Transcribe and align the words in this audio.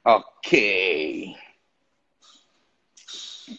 Oke. 0.00 0.72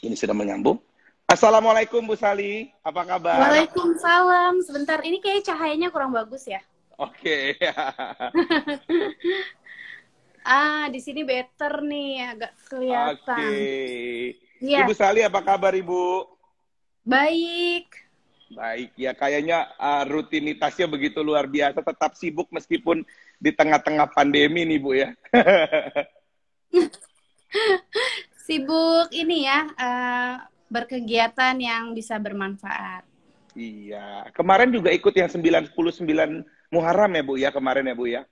Ini 0.01 0.15
sudah 0.17 0.33
menyambung. 0.33 0.81
Assalamualaikum 1.29 2.01
Bu 2.03 2.17
Sali, 2.17 2.73
apa 2.81 3.05
kabar? 3.05 3.37
Waalaikumsalam. 3.39 4.65
Sebentar, 4.65 4.99
ini 5.05 5.21
kayak 5.21 5.45
cahayanya 5.45 5.93
kurang 5.93 6.11
bagus 6.11 6.49
ya. 6.49 6.59
Oke. 6.97 7.55
ah, 10.43 10.89
di 10.89 10.99
sini 10.99 11.21
better 11.21 11.85
nih, 11.85 12.35
agak 12.35 12.51
kelihatan. 12.67 13.37
Oke. 13.37 14.35
Iya. 14.59 14.83
Ibu 14.83 14.93
Sali, 14.97 15.21
apa 15.21 15.39
kabar 15.45 15.77
Ibu? 15.77 16.25
Baik. 17.05 17.87
Baik, 18.51 18.91
ya 18.99 19.15
kayaknya 19.15 19.71
uh, 19.79 20.03
rutinitasnya 20.03 20.89
begitu 20.89 21.23
luar 21.23 21.47
biasa, 21.47 21.79
tetap 21.79 22.19
sibuk 22.19 22.51
meskipun 22.51 23.07
di 23.39 23.55
tengah-tengah 23.55 24.11
pandemi 24.11 24.67
nih 24.67 24.79
Bu 24.81 24.91
ya. 24.97 25.15
Sibuk 28.45 29.11
ini 29.13 29.45
ya, 29.45 29.67
uh, 29.77 30.33
berkegiatan 30.71 31.55
yang 31.59 31.91
bisa 31.91 32.17
bermanfaat. 32.17 33.03
Iya, 33.51 34.31
kemarin 34.31 34.71
juga 34.71 34.95
ikut 34.95 35.11
yang 35.11 35.27
99 35.27 35.75
Muharram 36.71 37.11
ya 37.11 37.23
Bu 37.23 37.33
ya, 37.35 37.49
kemarin 37.51 37.83
ya 37.83 37.95
Bu 37.95 38.07
ya. 38.07 38.23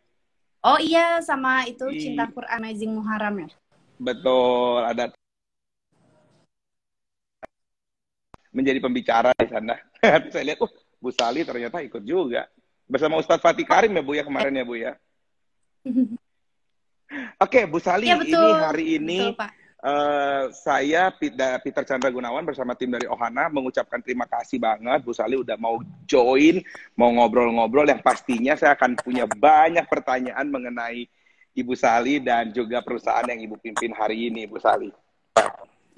Oh 0.64 0.80
iya, 0.80 1.20
sama 1.24 1.68
itu 1.68 1.88
I... 1.92 2.00
Cinta 2.00 2.28
Quran 2.32 2.64
Amazing 2.64 2.92
Muharram 2.96 3.36
ya. 3.44 3.50
Betul, 4.00 4.80
ada 4.88 5.12
menjadi 8.56 8.80
pembicara 8.80 9.36
di 9.36 9.48
sana. 9.52 9.76
Saya 10.34 10.44
lihat, 10.44 10.60
oh 10.64 10.72
Bu 11.00 11.12
Sali 11.12 11.44
ternyata 11.44 11.84
ikut 11.84 12.04
juga. 12.04 12.48
Bersama 12.90 13.20
Ustadz 13.20 13.44
Fatih 13.44 13.68
Karim 13.68 13.94
ya 13.96 14.04
Bu 14.04 14.16
ya 14.16 14.24
kemarin 14.24 14.56
ya 14.56 14.66
Bu 14.66 14.76
ya. 14.80 14.94
Oke, 17.42 17.66
Bu 17.66 17.82
Sali, 17.82 18.12
ya, 18.12 18.18
betul. 18.20 18.38
ini 18.38 18.54
hari 18.62 18.86
ini 19.02 19.20
betul, 19.34 19.40
Pak. 19.40 19.52
Uh, 19.80 20.52
saya 20.52 21.08
Peter 21.16 21.88
Chandra 21.88 22.12
Gunawan 22.12 22.44
bersama 22.44 22.76
tim 22.76 22.92
dari 22.92 23.08
Ohana 23.08 23.48
mengucapkan 23.48 24.04
terima 24.04 24.28
kasih 24.28 24.60
banget 24.60 25.00
Bu 25.08 25.16
Sali 25.16 25.40
udah 25.40 25.56
mau 25.56 25.80
join, 26.04 26.60
mau 27.00 27.08
ngobrol-ngobrol 27.16 27.88
yang 27.88 28.04
pastinya 28.04 28.60
saya 28.60 28.76
akan 28.76 29.00
punya 29.00 29.24
banyak 29.24 29.88
pertanyaan 29.88 30.52
mengenai 30.52 31.08
Ibu 31.56 31.80
Sali 31.80 32.20
dan 32.20 32.52
juga 32.52 32.84
perusahaan 32.84 33.24
yang 33.24 33.40
Ibu 33.40 33.56
pimpin 33.60 33.96
hari 33.96 34.28
ini, 34.28 34.44
Bu 34.46 34.60
Sali. 34.60 34.92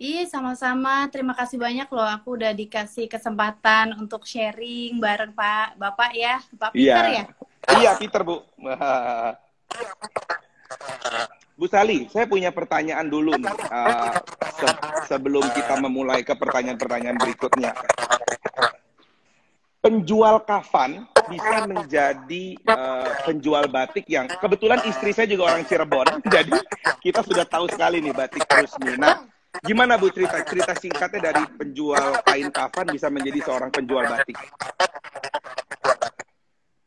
Iya, 0.01 0.25
sama-sama. 0.25 1.05
Terima 1.13 1.37
kasih 1.37 1.61
banyak 1.61 1.85
loh. 1.93 2.05
Aku 2.05 2.33
udah 2.33 2.53
dikasih 2.57 3.05
kesempatan 3.05 3.93
untuk 4.01 4.25
sharing 4.25 4.97
bareng 4.97 5.33
Pak 5.33 5.77
Bapak 5.77 6.11
ya, 6.17 6.41
Pak 6.57 6.73
Peter 6.73 7.05
iya. 7.05 7.21
ya. 7.21 7.25
Iya, 7.77 7.91
Peter 8.01 8.21
Bu. 8.25 8.41
Bu 11.61 11.69
Sali, 11.69 12.09
saya 12.09 12.25
punya 12.25 12.49
pertanyaan 12.49 13.05
dulu 13.05 13.37
nih 13.37 13.53
uh, 13.69 14.17
se 14.57 14.67
sebelum 15.13 15.45
kita 15.53 15.77
memulai 15.77 16.25
ke 16.25 16.33
pertanyaan-pertanyaan 16.33 17.21
berikutnya. 17.21 17.77
Penjual 19.81 20.41
kafan 20.41 21.05
bisa 21.29 21.69
menjadi 21.69 22.57
uh, 22.65 23.13
penjual 23.25 23.69
batik 23.69 24.09
yang 24.09 24.25
kebetulan 24.25 24.81
istri 24.89 25.13
saya 25.13 25.29
juga 25.29 25.53
orang 25.53 25.61
Cirebon, 25.69 26.07
jadi 26.33 26.57
kita 27.01 27.21
sudah 27.21 27.45
tahu 27.45 27.69
sekali 27.69 28.01
nih 28.01 28.13
batik 28.13 28.41
Rusmi. 28.45 28.97
Nah, 28.97 29.25
gimana 29.61 30.01
Bu 30.01 30.09
cerita 30.09 30.41
cerita 30.41 30.73
singkatnya 30.73 31.29
dari 31.29 31.43
penjual 31.61 32.25
kain 32.25 32.49
kafan 32.49 32.89
bisa 32.89 33.09
menjadi 33.13 33.37
seorang 33.45 33.69
penjual 33.69 34.05
batik? 34.09 34.37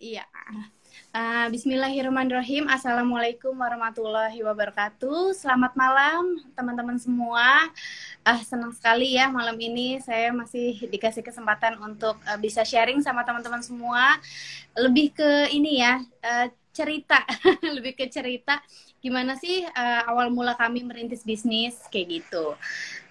Iya. 0.03 0.27
Uh, 1.45 1.53
Bismillahirrahmanirrahim. 1.53 2.73
Assalamualaikum 2.73 3.53
warahmatullahi 3.53 4.41
wabarakatuh. 4.41 5.37
Selamat 5.37 5.77
malam 5.77 6.41
teman-teman 6.57 6.97
semua. 6.97 7.69
Uh, 8.25 8.41
senang 8.49 8.73
sekali 8.73 9.13
ya 9.13 9.29
malam 9.29 9.53
ini 9.61 10.01
saya 10.01 10.33
masih 10.33 10.89
dikasih 10.89 11.21
kesempatan 11.21 11.77
untuk 11.85 12.17
uh, 12.25 12.41
bisa 12.41 12.65
sharing 12.65 13.05
sama 13.05 13.29
teman-teman 13.29 13.61
semua. 13.61 14.17
Lebih 14.73 15.13
ke 15.13 15.53
ini 15.53 15.85
ya 15.85 16.01
uh, 16.01 16.49
cerita, 16.73 17.21
lebih 17.77 17.93
ke 17.93 18.09
cerita 18.09 18.65
gimana 19.05 19.37
sih 19.37 19.69
uh, 19.69 20.09
awal 20.09 20.33
mula 20.33 20.57
kami 20.57 20.81
merintis 20.81 21.29
bisnis 21.29 21.77
kayak 21.93 22.25
gitu. 22.25 22.57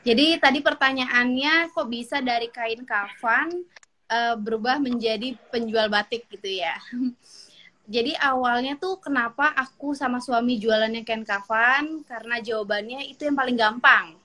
Jadi 0.01 0.41
tadi 0.41 0.57
pertanyaannya 0.65 1.69
kok 1.69 1.85
bisa 1.85 2.17
dari 2.17 2.49
kain 2.49 2.81
kafan 2.81 3.61
uh, 4.09 4.33
berubah 4.41 4.81
menjadi 4.81 5.37
penjual 5.53 5.85
batik 5.85 6.25
gitu 6.33 6.49
ya. 6.49 6.73
jadi 7.83 8.15
awalnya 8.15 8.79
tuh 8.79 8.95
kenapa 9.03 9.51
aku 9.59 9.91
sama 9.91 10.23
suami 10.23 10.55
jualannya 10.55 11.03
kain 11.03 11.27
kafan? 11.27 12.07
Karena 12.07 12.39
jawabannya 12.39 13.11
itu 13.11 13.27
yang 13.27 13.35
paling 13.35 13.59
gampang. 13.59 14.15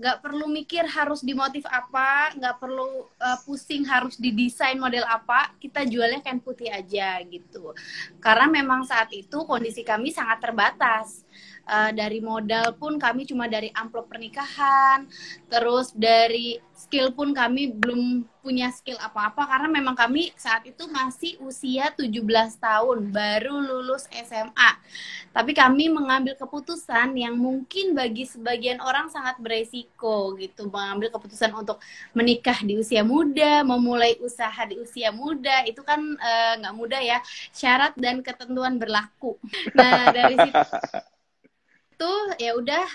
Nggak 0.00 0.16
uh, 0.16 0.22
perlu 0.24 0.48
mikir 0.48 0.88
harus 0.88 1.20
dimotif 1.20 1.68
apa 1.68 2.32
nggak 2.32 2.56
perlu 2.56 3.04
uh, 3.20 3.38
pusing 3.44 3.84
harus 3.84 4.16
didesain 4.16 4.80
model 4.80 5.04
apa 5.04 5.52
kita 5.60 5.84
jualnya 5.84 6.24
kain 6.24 6.40
putih 6.40 6.72
aja 6.72 7.20
gitu. 7.28 7.76
Karena 8.24 8.48
memang 8.48 8.88
saat 8.88 9.12
itu 9.12 9.44
kondisi 9.44 9.84
kami 9.84 10.16
sangat 10.16 10.40
terbatas 10.40 11.28
uh, 11.70 11.94
dari 11.94 12.18
modal 12.18 12.74
pun 12.74 12.98
kami 12.98 13.22
cuma 13.22 13.46
dari 13.46 13.70
amplop 13.70 14.10
pernikahan 14.10 15.06
terus 15.46 15.94
dari 15.94 16.58
skill 16.74 17.14
pun 17.14 17.30
kami 17.30 17.70
belum 17.70 18.26
punya 18.40 18.72
skill 18.72 18.96
apa-apa 18.98 19.46
karena 19.46 19.68
memang 19.68 19.94
kami 19.94 20.32
saat 20.34 20.64
itu 20.66 20.88
masih 20.88 21.36
usia 21.44 21.92
17 21.94 22.10
tahun 22.58 23.12
baru 23.12 23.54
lulus 23.62 24.10
SMA 24.10 24.70
tapi 25.30 25.52
kami 25.54 25.92
mengambil 25.92 26.34
keputusan 26.34 27.14
yang 27.14 27.36
mungkin 27.36 27.92
bagi 27.94 28.26
sebagian 28.26 28.80
orang 28.82 29.12
sangat 29.12 29.38
beresiko 29.38 30.34
gitu 30.40 30.72
mengambil 30.72 31.12
keputusan 31.12 31.52
untuk 31.52 31.78
menikah 32.16 32.58
di 32.64 32.80
usia 32.80 33.04
muda 33.04 33.60
memulai 33.62 34.16
usaha 34.24 34.64
di 34.66 34.80
usia 34.80 35.12
muda 35.12 35.62
itu 35.68 35.84
kan 35.84 36.00
nggak 36.58 36.74
uh, 36.74 36.76
mudah 36.76 37.00
ya. 37.04 37.18
Syarat 37.52 37.92
dan 37.94 38.24
ketentuan 38.24 38.80
berlaku. 38.80 39.36
Nah 39.76 40.10
dari 40.10 40.34
situ 40.40 40.56
itu 42.00 42.16
ya 42.40 42.56
udah 42.56 42.88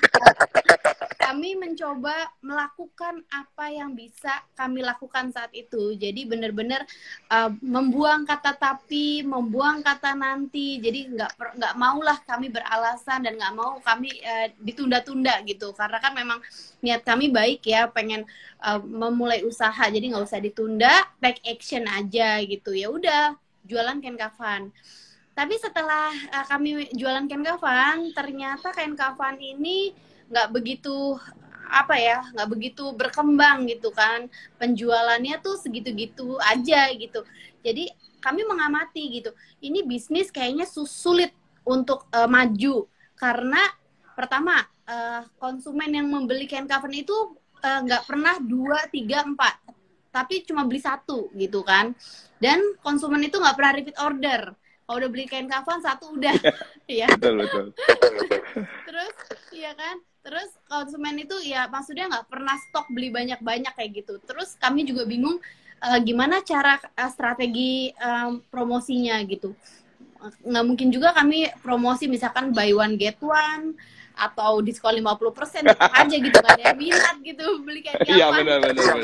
kami 1.22 1.54
mencoba 1.54 2.26
melakukan 2.42 3.22
apa 3.30 3.70
yang 3.70 3.94
bisa 3.94 4.34
kami 4.58 4.82
lakukan 4.82 5.30
saat 5.30 5.54
itu. 5.54 5.94
Jadi 5.94 6.26
benar-benar 6.26 6.90
uh, 7.30 7.54
membuang 7.62 8.26
kata 8.26 8.58
tapi 8.58 9.22
membuang 9.22 9.86
kata 9.86 10.18
nanti. 10.18 10.82
Jadi 10.82 11.14
nggak 11.14 11.38
nggak 11.38 11.74
maulah 11.78 12.18
kami 12.26 12.50
beralasan 12.50 13.30
dan 13.30 13.38
nggak 13.38 13.54
mau 13.54 13.78
kami 13.86 14.10
uh, 14.26 14.50
ditunda-tunda 14.66 15.38
gitu. 15.46 15.70
Karena 15.78 16.02
kan 16.02 16.18
memang 16.18 16.42
niat 16.82 17.06
kami 17.06 17.30
baik 17.30 17.62
ya 17.62 17.86
pengen 17.86 18.26
uh, 18.66 18.82
memulai 18.82 19.46
usaha. 19.46 19.86
Jadi 19.86 20.18
nggak 20.18 20.26
usah 20.26 20.42
ditunda 20.42 21.14
take 21.22 21.46
action 21.46 21.86
aja 21.86 22.42
gitu. 22.42 22.74
Ya 22.74 22.90
udah 22.90 23.38
jualan 23.70 24.02
kain 24.02 24.18
kafan 24.18 24.74
tapi 25.36 25.60
setelah 25.60 26.16
uh, 26.32 26.46
kami 26.48 26.88
jualan 26.96 27.28
kain 27.28 27.44
kafan, 27.44 28.16
ternyata 28.16 28.72
kain 28.72 28.96
kafan 28.96 29.36
ini 29.36 29.92
nggak 30.32 30.48
begitu 30.56 31.20
apa 31.68 32.00
ya, 32.00 32.24
nggak 32.32 32.50
begitu 32.50 32.96
berkembang 32.96 33.68
gitu 33.68 33.92
kan. 33.92 34.32
Penjualannya 34.56 35.36
tuh 35.44 35.60
segitu-gitu 35.60 36.40
aja 36.40 36.88
gitu. 36.96 37.28
Jadi 37.68 37.92
kami 38.24 38.48
mengamati 38.48 39.20
gitu. 39.20 39.36
Ini 39.60 39.84
bisnis 39.84 40.32
kayaknya 40.32 40.64
sulit 40.72 41.36
untuk 41.68 42.08
uh, 42.16 42.32
maju 42.32 42.88
karena 43.20 43.60
pertama 44.16 44.64
uh, 44.88 45.28
konsumen 45.36 45.92
yang 45.92 46.08
membeli 46.08 46.48
kain 46.48 46.70
kafan 46.70 46.96
itu 46.96 47.36
nggak 47.60 48.04
uh, 48.04 48.08
pernah 48.08 48.38
dua 48.38 48.86
tiga 48.94 49.26
empat 49.26 49.58
tapi 50.14 50.46
cuma 50.48 50.64
beli 50.64 50.80
satu 50.80 51.34
gitu 51.36 51.66
kan 51.66 51.92
dan 52.40 52.62
konsumen 52.80 53.20
itu 53.26 53.36
nggak 53.36 53.56
pernah 53.58 53.74
repeat 53.76 53.98
order 54.00 54.54
kalau 54.86 55.02
udah 55.02 55.10
beli 55.10 55.26
kain 55.26 55.50
kafan 55.50 55.82
satu 55.82 56.14
udah. 56.14 56.38
Ya 56.86 57.10
betul 57.18 57.42
betul. 57.42 57.66
Terus 58.88 59.14
iya 59.50 59.74
kan? 59.74 59.98
Terus 60.22 60.50
konsumen 60.70 61.18
itu 61.18 61.34
ya 61.42 61.66
maksudnya 61.70 62.06
nggak 62.06 62.30
pernah 62.30 62.54
stok 62.70 62.90
beli 62.94 63.10
banyak 63.10 63.42
banyak 63.42 63.74
kayak 63.74 64.06
gitu. 64.06 64.22
Terus 64.22 64.54
kami 64.62 64.86
juga 64.86 65.10
bingung 65.10 65.42
uh, 65.82 66.00
gimana 66.06 66.46
cara 66.46 66.78
uh, 66.78 67.10
strategi 67.10 67.90
um, 67.98 68.46
promosinya 68.54 69.18
gitu. 69.26 69.58
Nggak 70.46 70.66
mungkin 70.66 70.94
juga 70.94 71.18
kami 71.18 71.50
promosi 71.66 72.06
misalkan 72.06 72.54
buy 72.54 72.70
one 72.70 72.94
get 72.98 73.18
one 73.22 73.74
atau 74.16 74.62
diskon 74.62 75.02
50% 75.02 75.66
aja 75.74 76.16
gitu. 76.16 76.38
Kan 76.46 76.58
ya 76.62 76.78
minat 76.78 77.18
gitu 77.26 77.46
beli 77.66 77.82
kain 77.82 77.98
kafan. 78.06 78.14
iya 78.14 78.28
benar 78.30 78.58
benar. 78.62 78.96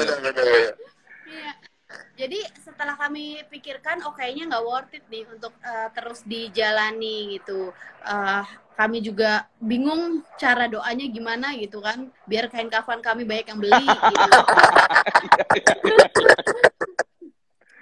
Iya 1.26 1.71
jadi 2.20 2.40
setelah 2.60 3.00
kami 3.00 3.42
pikirkan 3.48 4.04
oh 4.04 4.14
kayaknya 4.14 4.52
nggak 4.52 4.66
worth 4.68 4.94
it 4.94 5.06
nih 5.08 5.24
untuk 5.32 5.56
uh, 5.64 5.88
terus 5.96 6.22
dijalani 6.28 7.40
gitu. 7.40 7.72
Uh, 8.04 8.44
kami 8.76 9.00
juga 9.04 9.46
bingung 9.62 10.26
cara 10.36 10.66
doanya 10.66 11.06
gimana 11.06 11.54
gitu 11.54 11.80
kan 11.80 12.10
biar 12.26 12.50
kain 12.50 12.72
kafan 12.72 13.00
kami 13.00 13.24
banyak 13.24 13.48
yang 13.52 13.60
beli 13.60 13.86
gitu. 13.86 14.40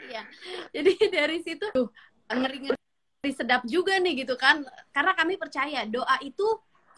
Ya 0.10 0.26
jadi 0.74 0.92
dari 1.14 1.38
situ 1.46 1.70
ngeri 2.26 2.58
ngeri 2.66 3.32
sedap 3.34 3.62
juga 3.70 3.98
nih 4.02 4.26
gitu 4.26 4.34
kan. 4.38 4.66
Karena 4.90 5.14
kami 5.14 5.38
percaya 5.38 5.86
doa 5.86 6.18
itu 6.26 6.46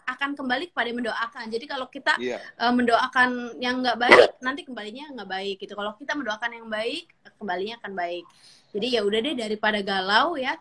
akan 0.04 0.34
kembali 0.34 0.70
kepada 0.70 0.90
mendoakan 0.90 1.44
jadi 1.48 1.64
kalau 1.66 1.86
kita 1.86 2.14
Iya. 2.18 2.38
uh, 2.58 2.72
mendoakan 2.72 3.56
yang 3.58 3.80
nggak 3.80 3.98
baik 3.98 4.30
nanti 4.40 4.62
kembalinya 4.62 5.10
nggak 5.12 5.28
baik 5.28 5.56
gitu 5.60 5.72
kalau 5.72 5.94
kita 5.96 6.12
mendoakan 6.12 6.50
yang 6.52 6.66
baik 6.66 7.10
kembalinya 7.38 7.78
akan 7.82 7.92
baik 7.94 8.24
jadi 8.72 8.86
ya 8.88 9.00
udah 9.02 9.18
deh 9.22 9.34
daripada 9.34 9.78
galau 9.80 10.34
ya 10.36 10.54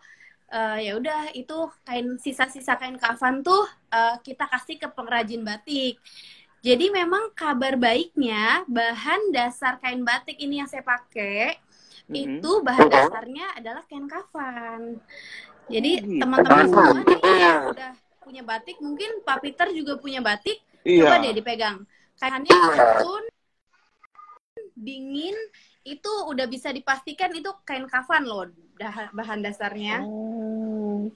uh, 0.49 0.77
ya 0.77 0.97
udah 0.97 1.31
itu 1.31 1.57
kain 1.83 2.17
sisa-sisa 2.17 2.75
kain 2.75 2.97
kafan 2.97 3.41
tuh 3.41 3.63
uh, 3.89 4.15
kita 4.21 4.45
kasih 4.47 4.77
ke 4.77 4.87
pengrajin 4.89 5.41
batik 5.41 5.97
jadi 6.61 6.93
memang 6.93 7.33
kabar 7.33 7.73
baiknya 7.73 8.61
bahan 8.69 9.33
dasar 9.33 9.81
kain 9.81 10.05
batik 10.05 10.37
ini 10.37 10.61
yang 10.61 10.69
saya 10.69 10.81
pakai 10.81 11.57
Mhm. 12.11 12.43
itu 12.43 12.51
bahan 12.59 12.87
dasarnya 12.91 13.55
adalah 13.55 13.87
kain 13.87 14.03
kafan. 14.03 14.99
Jadi 15.71 15.91
Oh, 15.95 16.03
gitu. 16.03 16.19
teman-teman 16.19 16.65
semua 16.67 16.99
nih 17.07 17.19
yang 17.39 17.61
udah 17.71 17.91
punya 18.21 18.45
batik, 18.45 18.77
mungkin 18.79 19.25
Pak 19.25 19.41
Peter 19.41 19.67
juga 19.73 19.97
punya 19.97 20.21
batik, 20.21 20.61
Iya. 20.85 21.09
coba 21.09 21.15
deh 21.19 21.33
dipegang. 21.33 21.77
Kainnya 22.15 22.53
katun, 22.53 23.23
dingin, 24.77 25.33
itu 25.81 26.11
udah 26.29 26.45
bisa 26.45 26.69
dipastikan 26.69 27.33
itu 27.33 27.49
kain 27.65 27.89
kafan 27.89 28.23
loh 28.23 28.45
dah- 28.77 29.09
bahan 29.11 29.41
dasarnya. 29.41 30.05
Oh. 30.05 31.09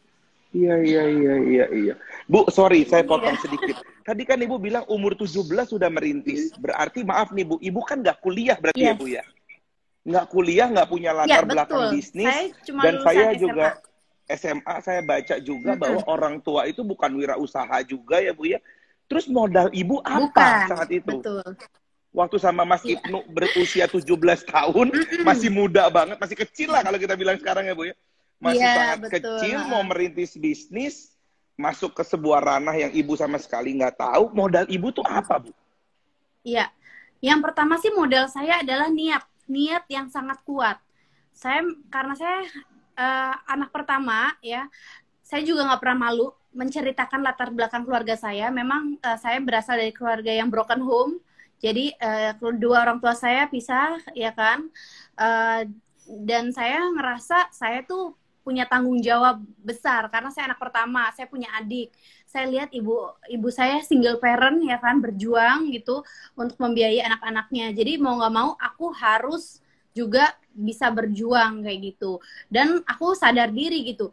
Iya, 0.49 0.79
iya, 0.81 1.03
iya, 1.05 1.33
iya, 1.43 1.65
iya. 1.67 1.95
Bu, 2.25 2.47
sorry, 2.47 2.87
saya 2.87 3.03
potong 3.03 3.35
Iya. 3.35 3.43
sedikit. 3.43 3.75
Tadi 4.01 4.23
kan 4.23 4.39
Ibu 4.39 4.55
bilang 4.55 4.87
umur 4.87 5.11
17 5.11 5.67
sudah 5.67 5.91
merintis. 5.91 6.55
Berarti, 6.55 7.03
maaf 7.03 7.35
nih 7.35 7.43
Bu, 7.43 7.59
Ibu 7.59 7.83
kan 7.83 7.99
nggak 7.99 8.23
kuliah 8.23 8.55
berarti 8.55 8.79
ya 8.81 8.95
Yes. 8.95 8.97
Bu 8.97 9.05
ya? 9.11 9.23
Nggak 10.07 10.25
kuliah, 10.31 10.67
nggak 10.71 10.87
punya 10.87 11.11
Ya 11.11 11.17
latar 11.17 11.43
belakang 11.43 11.81
betul. 11.91 11.93
bisnis. 11.99 12.29
Saya 12.31 12.45
cuma 12.63 12.81
dan 12.87 12.95
saya 13.03 13.25
SMA. 13.35 13.41
juga 13.41 13.67
SMA, 13.67 13.94
saya 14.25 15.01
baca 15.05 15.35
juga 15.37 15.77
bahwa 15.77 16.01
orang 16.09 16.41
tua 16.41 16.65
itu 16.65 16.81
bukan 16.81 17.13
wirausaha 17.13 17.85
juga 17.85 18.17
ya 18.17 18.33
Bu 18.33 18.49
ya. 18.49 18.59
Terus 19.05 19.29
modal 19.29 19.69
Ibu 19.69 20.01
apa 20.01 20.17
Bukan. 20.25 20.65
saat 20.73 20.89
itu? 20.89 21.21
Betul. 21.21 21.45
Waktu 22.15 22.37
sama 22.41 22.65
Mas 22.65 22.81
Iya. 22.81 22.97
Ibnu 22.97 23.27
berusia 23.29 23.85
17 23.85 24.01
tahun, 24.49 24.87
masih 25.21 25.51
muda 25.53 25.85
banget, 25.93 26.17
masih 26.17 26.37
kecil 26.41 26.73
lah 26.73 26.81
kalau 26.81 26.97
kita 26.97 27.13
bilang 27.13 27.37
sekarang 27.37 27.69
ya 27.69 27.75
Bu 27.77 27.85
ya. 27.85 27.95
Masih 28.41 28.65
Iya, 28.65 28.73
sangat 28.73 28.97
betul. 29.05 29.13
kecil 29.13 29.57
mau 29.69 29.83
merintis 29.85 30.31
bisnis, 30.33 30.95
masuk 31.59 31.93
ke 31.93 32.03
sebuah 32.07 32.41
ranah 32.41 32.73
yang 32.73 32.91
ibu 32.95 33.13
sama 33.19 33.37
sekali 33.37 33.77
nggak 33.77 33.99
tahu, 33.99 34.31
modal 34.33 34.65
ibu 34.71 34.89
tuh 34.89 35.05
apa 35.05 35.43
Bu? 35.43 35.51
Iya. 36.41 36.71
Yang 37.21 37.39
pertama 37.51 37.77
sih 37.77 37.91
modal 37.93 38.25
saya 38.31 38.63
adalah 38.63 38.89
niat, 38.89 39.21
niat 39.45 39.83
yang 39.91 40.07
sangat 40.09 40.39
kuat. 40.47 40.79
Saya 41.35 41.61
karena 41.91 42.15
saya 42.15 42.47
eh, 42.97 43.33
anak 43.51 43.69
pertama 43.75 44.33
ya, 44.39 44.67
saya 45.25 45.41
juga 45.43 45.67
nggak 45.67 45.81
pernah 45.81 45.99
malu 46.09 46.27
menceritakan 46.55 47.19
latar 47.25 47.49
belakang 47.51 47.83
keluarga 47.83 48.15
saya. 48.15 48.47
Memang 48.49 48.97
eh, 49.03 49.17
saya 49.19 49.37
berasal 49.43 49.75
dari 49.81 49.91
keluarga 49.91 50.31
yang 50.31 50.47
broken 50.47 50.81
home. 50.81 51.13
Jadi 51.59 51.91
eh, 51.97 52.31
kedua 52.39 52.83
orang 52.87 52.99
tua 53.03 53.13
saya 53.15 53.47
pisah, 53.51 53.99
ya 54.15 54.31
kan. 54.31 54.69
Eh, 55.19 55.61
dan 56.05 56.53
saya 56.53 56.85
ngerasa 56.93 57.49
saya 57.49 57.81
tuh 57.83 58.13
punya 58.45 58.69
tanggung 58.69 59.01
jawab 59.01 59.41
besar 59.65 60.05
karena 60.13 60.29
saya 60.29 60.53
anak 60.53 60.61
pertama, 60.61 61.09
saya 61.17 61.25
punya 61.25 61.49
adik. 61.57 61.89
Saya 62.29 62.45
lihat 62.45 62.69
ibu 62.77 62.93
ibu 63.25 63.49
saya 63.49 63.81
single 63.81 64.21
parent 64.21 64.61
ya 64.61 64.77
kan 64.77 65.01
berjuang 65.01 65.73
gitu 65.73 66.05
untuk 66.37 66.57
membiayai 66.61 67.01
anak-anaknya. 67.09 67.73
Jadi 67.73 67.97
mau 67.97 68.13
nggak 68.21 68.33
mau 68.33 68.53
aku 68.61 68.93
harus 68.93 69.64
juga 69.95 70.35
bisa 70.51 70.91
berjuang 70.91 71.63
kayak 71.63 71.79
gitu. 71.95 72.19
Dan 72.51 72.83
aku 72.83 73.15
sadar 73.15 73.49
diri 73.49 73.87
gitu. 73.87 74.11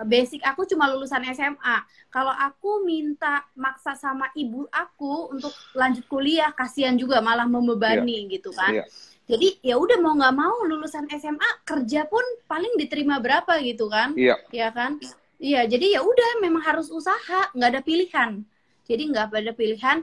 Basic 0.00 0.42
aku 0.42 0.66
cuma 0.66 0.90
lulusan 0.90 1.22
SMA. 1.30 1.76
Kalau 2.10 2.34
aku 2.34 2.82
minta 2.82 3.46
maksa 3.54 3.94
sama 3.94 4.26
ibu 4.34 4.66
aku 4.74 5.30
untuk 5.30 5.54
lanjut 5.78 6.02
kuliah, 6.10 6.50
kasihan 6.50 6.98
juga 6.98 7.22
malah 7.22 7.46
membebani 7.46 8.26
gitu 8.26 8.50
kan. 8.50 8.74
Iya. 8.74 8.84
Jadi 9.30 9.62
ya 9.62 9.78
udah 9.78 10.02
mau 10.02 10.18
nggak 10.18 10.34
mau 10.34 10.66
lulusan 10.66 11.06
SMA 11.14 11.62
kerja 11.62 12.02
pun 12.10 12.24
paling 12.50 12.74
diterima 12.74 13.22
berapa 13.22 13.62
gitu 13.62 13.86
kan? 13.86 14.18
Iya. 14.18 14.34
ya 14.50 14.74
kan? 14.74 14.98
Iya, 15.40 15.64
jadi 15.64 15.96
ya 15.96 16.00
udah 16.04 16.42
memang 16.44 16.60
harus 16.60 16.92
usaha, 16.92 17.48
nggak 17.56 17.70
ada 17.72 17.80
pilihan. 17.80 18.44
Jadi 18.84 19.02
nggak 19.08 19.32
ada 19.32 19.54
pilihan. 19.54 20.02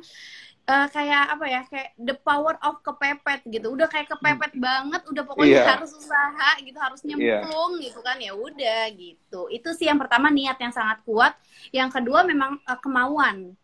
Eh, 0.68 0.88
kayak 0.92 1.24
apa 1.32 1.46
ya? 1.48 1.62
Kayak 1.72 1.90
the 1.96 2.12
power 2.20 2.60
of 2.60 2.84
kepepet 2.84 3.40
gitu. 3.48 3.72
Udah 3.72 3.88
kayak 3.88 4.12
kepepet 4.12 4.52
banget, 4.60 5.00
udah 5.08 5.24
pokoknya 5.24 5.64
Iya. 5.64 5.80
harus 5.80 5.92
usaha 5.96 6.50
gitu, 6.60 6.76
harus 6.76 7.00
nyemplung 7.08 7.80
gitu 7.80 8.00
kan 8.04 8.20
ya 8.20 8.36
udah 8.36 8.92
gitu. 8.92 9.48
Itu 9.48 9.72
sih 9.72 9.88
yang 9.88 9.96
pertama 9.96 10.28
niat 10.28 10.60
yang 10.60 10.76
sangat 10.76 11.00
kuat. 11.08 11.40
Yang 11.72 11.90
kedua 12.04 12.28
memang 12.28 12.60
eh, 12.68 12.80
kemauan. 12.84 13.56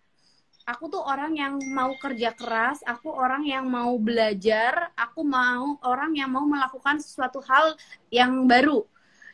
Aku 0.64 0.88
tuh 0.88 1.04
orang 1.04 1.36
yang 1.36 1.60
mau 1.76 1.92
kerja 2.00 2.32
keras, 2.32 2.80
aku 2.88 3.12
orang 3.12 3.44
yang 3.44 3.68
mau 3.68 4.00
belajar, 4.00 4.96
aku 4.96 5.28
mau 5.28 5.76
orang 5.84 6.16
yang 6.16 6.32
mau 6.32 6.48
melakukan 6.48 7.04
sesuatu 7.04 7.44
hal 7.44 7.76
yang 8.08 8.48
baru. 8.48 8.88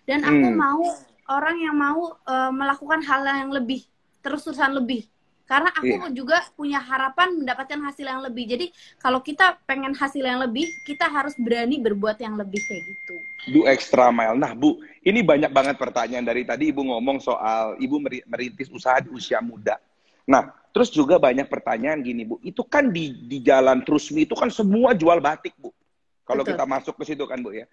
Dan 0.10 0.26
aku 0.26 0.48
Hmm. 0.50 0.58
mau 0.58 0.82
orang 1.30 1.62
yang 1.62 1.78
mau 1.78 2.18
eh, 2.18 2.50
melakukan 2.50 3.06
hal 3.06 3.22
yang 3.30 3.54
lebih 3.54 3.86
terus-terusan 4.26 4.74
lebih 4.74 5.06
karena 5.50 5.74
aku 5.74 5.90
Iya. 5.90 6.14
juga 6.14 6.38
punya 6.54 6.78
harapan 6.78 7.34
mendapatkan 7.34 7.82
hasil 7.82 8.06
yang 8.06 8.22
lebih 8.22 8.46
jadi 8.46 8.70
kalau 9.02 9.18
kita 9.26 9.58
pengen 9.66 9.98
hasil 9.98 10.22
yang 10.22 10.38
lebih 10.46 10.70
kita 10.86 11.10
harus 11.10 11.34
berani 11.42 11.82
berbuat 11.82 12.22
yang 12.22 12.38
lebih 12.38 12.62
kayak 12.70 12.86
gitu 12.86 13.18
Do 13.50 13.66
extra 13.66 14.12
mile. 14.12 14.36
Nah, 14.36 14.52
Bu, 14.52 14.84
ini 15.02 15.24
banyak 15.24 15.50
banget 15.50 15.80
pertanyaan 15.80 16.22
dari 16.22 16.44
tadi 16.44 16.70
Ibu 16.70 16.86
ngomong 16.92 17.18
soal 17.24 17.80
Ibu 17.80 17.98
meri- 17.98 18.26
merintis 18.28 18.68
usaha 18.70 19.00
di 19.00 19.10
usia 19.10 19.40
muda. 19.40 19.80
Nah, 20.28 20.52
terus 20.70 20.92
juga 20.92 21.18
banyak 21.18 21.48
pertanyaan 21.48 22.04
gini, 22.04 22.28
Bu. 22.28 22.38
Itu 22.46 22.68
kan 22.68 22.92
di 22.92 23.16
di 23.26 23.42
Jalan 23.42 23.82
Trusmi 23.82 24.28
itu 24.28 24.36
kan 24.36 24.52
semua 24.52 24.94
jual 24.94 25.18
batik, 25.24 25.56
Bu. 25.58 25.72
Kalau 26.28 26.44
kita 26.46 26.68
masuk 26.68 26.94
ke 27.00 27.10
situ 27.10 27.24
kan, 27.26 27.42
Bu 27.42 27.56
ya. 27.56 27.66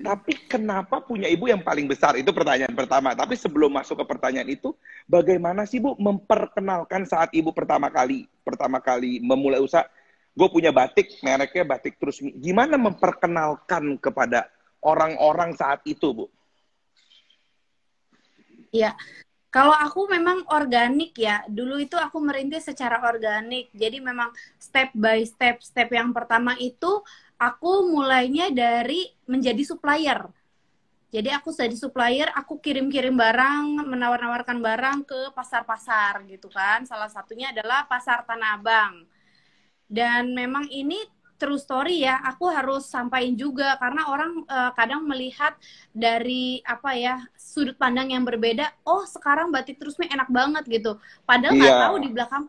Tapi 0.00 0.48
kenapa 0.48 1.04
punya 1.04 1.28
Ibu 1.28 1.52
yang 1.52 1.60
paling 1.60 1.84
besar? 1.84 2.16
Itu 2.16 2.32
pertanyaan 2.32 2.72
pertama. 2.72 3.12
Tapi 3.12 3.36
sebelum 3.36 3.68
masuk 3.68 4.00
ke 4.00 4.04
pertanyaan 4.08 4.48
itu, 4.48 4.72
bagaimana 5.04 5.68
sih 5.68 5.84
Bu 5.84 5.92
memperkenalkan 6.00 7.04
saat 7.04 7.28
Ibu 7.36 7.52
pertama 7.52 7.92
kali 7.92 8.24
pertama 8.40 8.80
kali 8.80 9.20
memulai 9.20 9.60
usaha? 9.60 9.84
Gue 10.32 10.48
punya 10.48 10.72
batik, 10.72 11.20
mereknya 11.20 11.68
batik 11.68 12.00
Trusmi. 12.00 12.32
Gimana 12.40 12.80
memperkenalkan 12.80 14.00
kepada 14.00 14.48
orang-orang 14.80 15.52
saat 15.52 15.84
itu, 15.84 16.08
Bu? 16.08 16.26
Iya. 18.72 18.96
Kalau 19.52 19.76
aku 19.76 20.08
memang 20.08 20.48
organik 20.48 21.12
ya. 21.20 21.44
Dulu 21.44 21.76
itu 21.76 22.00
aku 22.00 22.16
merintis 22.24 22.64
secara 22.64 23.04
organik. 23.04 23.68
Jadi 23.76 24.00
memang 24.00 24.32
step 24.56 24.88
by 24.96 25.20
step. 25.28 25.60
Step 25.60 25.92
yang 25.92 26.16
pertama 26.16 26.56
itu 26.56 27.04
aku 27.48 27.72
mulainya 27.94 28.46
dari 28.62 29.00
menjadi 29.32 29.62
supplier. 29.70 30.20
Jadi 31.14 31.28
aku 31.38 31.48
jadi 31.52 31.76
supplier, 31.76 32.28
aku 32.40 32.54
kirim-kirim 32.64 33.14
barang, 33.24 33.64
menawar-nawarkan 33.92 34.58
barang 34.68 34.98
ke 35.10 35.20
pasar-pasar 35.38 36.24
gitu 36.32 36.48
kan. 36.58 36.78
Salah 36.90 37.10
satunya 37.12 37.52
adalah 37.52 37.84
pasar 37.92 38.18
Tanah 38.28 38.50
Abang. 38.56 38.94
Dan 39.98 40.32
memang 40.40 40.66
ini 40.72 40.96
true 41.40 41.58
story 41.60 42.06
ya, 42.06 42.22
aku 42.24 42.44
harus 42.56 42.86
sampaikan 42.88 43.34
juga 43.36 43.68
karena 43.82 44.02
orang 44.12 44.32
eh, 44.46 44.70
kadang 44.78 45.02
melihat 45.10 45.52
dari 45.92 46.62
apa 46.64 46.90
ya 46.96 47.14
sudut 47.36 47.76
pandang 47.76 48.08
yang 48.14 48.24
berbeda. 48.24 48.64
Oh 48.88 49.04
sekarang 49.04 49.52
batik 49.54 49.76
terusmi 49.80 50.06
enak 50.08 50.28
banget 50.32 50.64
gitu. 50.70 50.90
Padahal 51.28 51.54
nggak 51.60 51.74
Iya. 51.74 51.82
tahu 51.82 51.94
di 52.04 52.08
belakang 52.14 52.42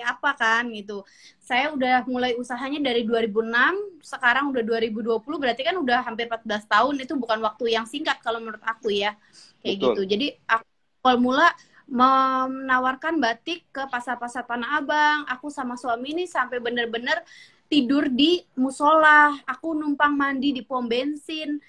apa 0.00 0.34
kan 0.34 0.66
gitu. 0.72 1.04
Saya 1.38 1.70
udah 1.70 2.08
mulai 2.08 2.34
usahanya 2.34 2.80
dari 2.80 3.04
2006, 3.04 4.02
sekarang 4.02 4.50
udah 4.50 4.62
2020 4.64 5.20
berarti 5.38 5.62
kan 5.62 5.76
udah 5.76 6.02
hampir 6.02 6.26
14 6.26 6.64
tahun. 6.66 6.94
Itu 6.98 7.14
bukan 7.20 7.38
waktu 7.44 7.76
yang 7.76 7.84
singkat 7.84 8.18
kalau 8.24 8.40
menurut 8.40 8.62
aku 8.64 8.90
ya. 8.90 9.14
Kayak 9.60 9.76
Betul. 9.78 9.86
gitu. 9.92 10.02
Jadi 10.16 10.26
aku 10.48 10.66
awal 11.04 11.16
mula 11.20 11.48
menawarkan 11.84 13.20
batik 13.20 13.68
ke 13.68 13.84
pasar-pasar 13.92 14.48
Tanah 14.48 14.80
Abang. 14.80 15.28
Aku 15.28 15.52
sama 15.52 15.76
suami 15.76 16.16
ini 16.16 16.24
sampai 16.24 16.56
bener-bener 16.58 17.20
tidur 17.68 18.08
di 18.08 18.40
musola. 18.56 19.36
Aku 19.44 19.76
numpang 19.76 20.16
mandi 20.16 20.56
di 20.56 20.62
pom 20.64 20.88
bensin. 20.88 21.60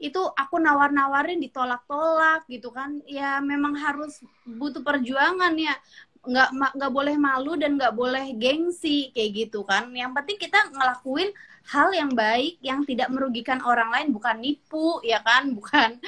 Itu 0.00 0.32
aku 0.32 0.56
nawar-nawarin 0.58 1.38
ditolak-tolak 1.38 2.48
gitu 2.50 2.74
kan. 2.74 2.98
Ya 3.06 3.38
memang 3.38 3.78
harus 3.78 4.18
butuh 4.42 4.82
perjuangan 4.82 5.54
ya. 5.54 5.76
Nggak 6.20 6.48
nggak 6.76 6.92
boleh 6.92 7.16
malu 7.16 7.56
dan 7.56 7.80
nggak 7.80 7.96
boleh 7.96 8.36
gengsi 8.36 9.08
kayak 9.16 9.30
gitu 9.46 9.64
kan. 9.64 9.88
Yang 9.96 10.12
penting 10.20 10.36
kita 10.36 10.58
ngelakuin 10.72 11.30
hal 11.72 11.88
yang 11.96 12.12
baik 12.12 12.60
yang 12.60 12.84
tidak 12.84 13.08
merugikan 13.12 13.60
orang 13.64 13.88
lain 13.92 14.08
bukan 14.16 14.36
nipu 14.40 15.00
ya 15.04 15.20
kan 15.24 15.52
bukan 15.58 16.00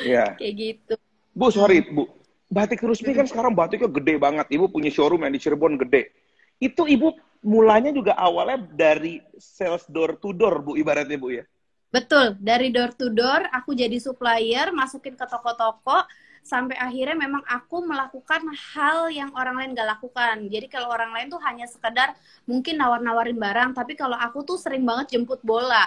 Iya. 0.00 0.38
kayak 0.38 0.54
gitu 0.56 0.94
Bu, 1.34 1.46
sorry, 1.54 1.82
Bu. 1.86 2.10
Batik 2.50 2.82
Rusmi 2.82 3.14
kan 3.14 3.26
sekarang 3.30 3.54
batiknya 3.54 3.86
gede 3.86 4.14
banget. 4.18 4.46
Ibu 4.50 4.66
punya 4.74 4.90
showroom 4.90 5.22
yang 5.22 5.34
di 5.34 5.40
Cirebon 5.42 5.78
gede. 5.78 6.10
Itu 6.58 6.82
Ibu 6.90 7.08
mulanya 7.46 7.90
juga 7.94 8.18
awalnya 8.18 8.58
dari 8.58 9.22
sales 9.38 9.86
door 9.86 10.18
to 10.18 10.34
door, 10.34 10.58
Bu, 10.66 10.74
ibaratnya, 10.74 11.16
Bu, 11.16 11.30
ya? 11.38 11.44
Betul, 11.90 12.38
dari 12.38 12.70
door 12.70 12.94
to 12.94 13.10
door 13.10 13.50
aku 13.50 13.74
jadi 13.74 13.98
supplier, 13.98 14.70
masukin 14.70 15.14
ke 15.18 15.26
toko-toko, 15.26 15.98
sampai 16.42 16.76
akhirnya 16.76 17.16
memang 17.16 17.44
aku 17.46 17.84
melakukan 17.84 18.42
hal 18.74 19.08
yang 19.12 19.30
orang 19.36 19.56
lain 19.60 19.76
gak 19.76 19.98
lakukan. 19.98 20.46
Jadi 20.48 20.66
kalau 20.66 20.90
orang 20.90 21.14
lain 21.14 21.30
tuh 21.30 21.40
hanya 21.44 21.66
sekedar 21.68 22.16
mungkin 22.48 22.80
nawar-nawarin 22.80 23.38
barang, 23.38 23.70
tapi 23.76 23.94
kalau 23.94 24.18
aku 24.18 24.42
tuh 24.42 24.58
sering 24.58 24.82
banget 24.82 25.16
jemput 25.16 25.40
bola. 25.46 25.86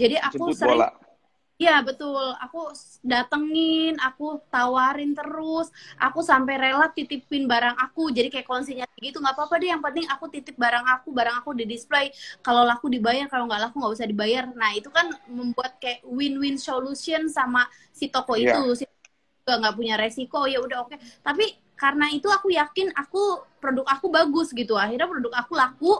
Jadi 0.00 0.16
aku 0.16 0.50
jemput 0.50 0.58
sering 0.58 0.80
bola. 0.80 0.90
Iya 1.62 1.78
betul, 1.78 2.34
aku 2.42 2.74
datengin, 3.06 3.94
aku 4.02 4.42
tawarin 4.50 5.14
terus, 5.14 5.70
aku 5.94 6.18
sampai 6.18 6.58
rela 6.58 6.90
titipin 6.90 7.46
barang 7.46 7.78
aku, 7.78 8.10
jadi 8.10 8.34
kayak 8.34 8.50
konsinya 8.50 8.82
gitu, 8.98 9.22
nggak 9.22 9.38
apa-apa 9.38 9.62
deh, 9.62 9.70
yang 9.70 9.78
penting 9.78 10.02
aku 10.10 10.26
titip 10.26 10.58
barang 10.58 10.82
aku, 10.82 11.14
barang 11.14 11.38
aku 11.38 11.54
di 11.54 11.62
display, 11.70 12.10
kalau 12.42 12.66
laku 12.66 12.90
dibayar, 12.90 13.30
kalau 13.30 13.46
nggak 13.46 13.70
laku 13.70 13.78
nggak 13.78 13.94
usah 13.94 14.08
dibayar. 14.10 14.50
Nah 14.50 14.74
itu 14.74 14.90
kan 14.90 15.06
membuat 15.30 15.78
kayak 15.78 16.02
win-win 16.02 16.58
solution 16.58 17.30
sama 17.30 17.70
si 17.94 18.10
toko 18.10 18.34
yeah. 18.34 18.58
itu, 18.58 18.82
si 18.82 18.84
juga 19.42 19.58
nggak 19.58 19.74
punya 19.74 19.94
resiko, 19.98 20.46
ya 20.46 20.62
udah 20.62 20.86
oke. 20.86 20.94
Okay. 20.94 20.98
Tapi 21.18 21.44
karena 21.74 22.06
itu 22.14 22.30
aku 22.30 22.54
yakin 22.54 22.94
aku 22.94 23.42
produk 23.58 23.82
aku 23.90 24.06
bagus 24.06 24.54
gitu, 24.54 24.78
akhirnya 24.78 25.10
produk 25.10 25.34
aku 25.34 25.52
laku, 25.58 25.92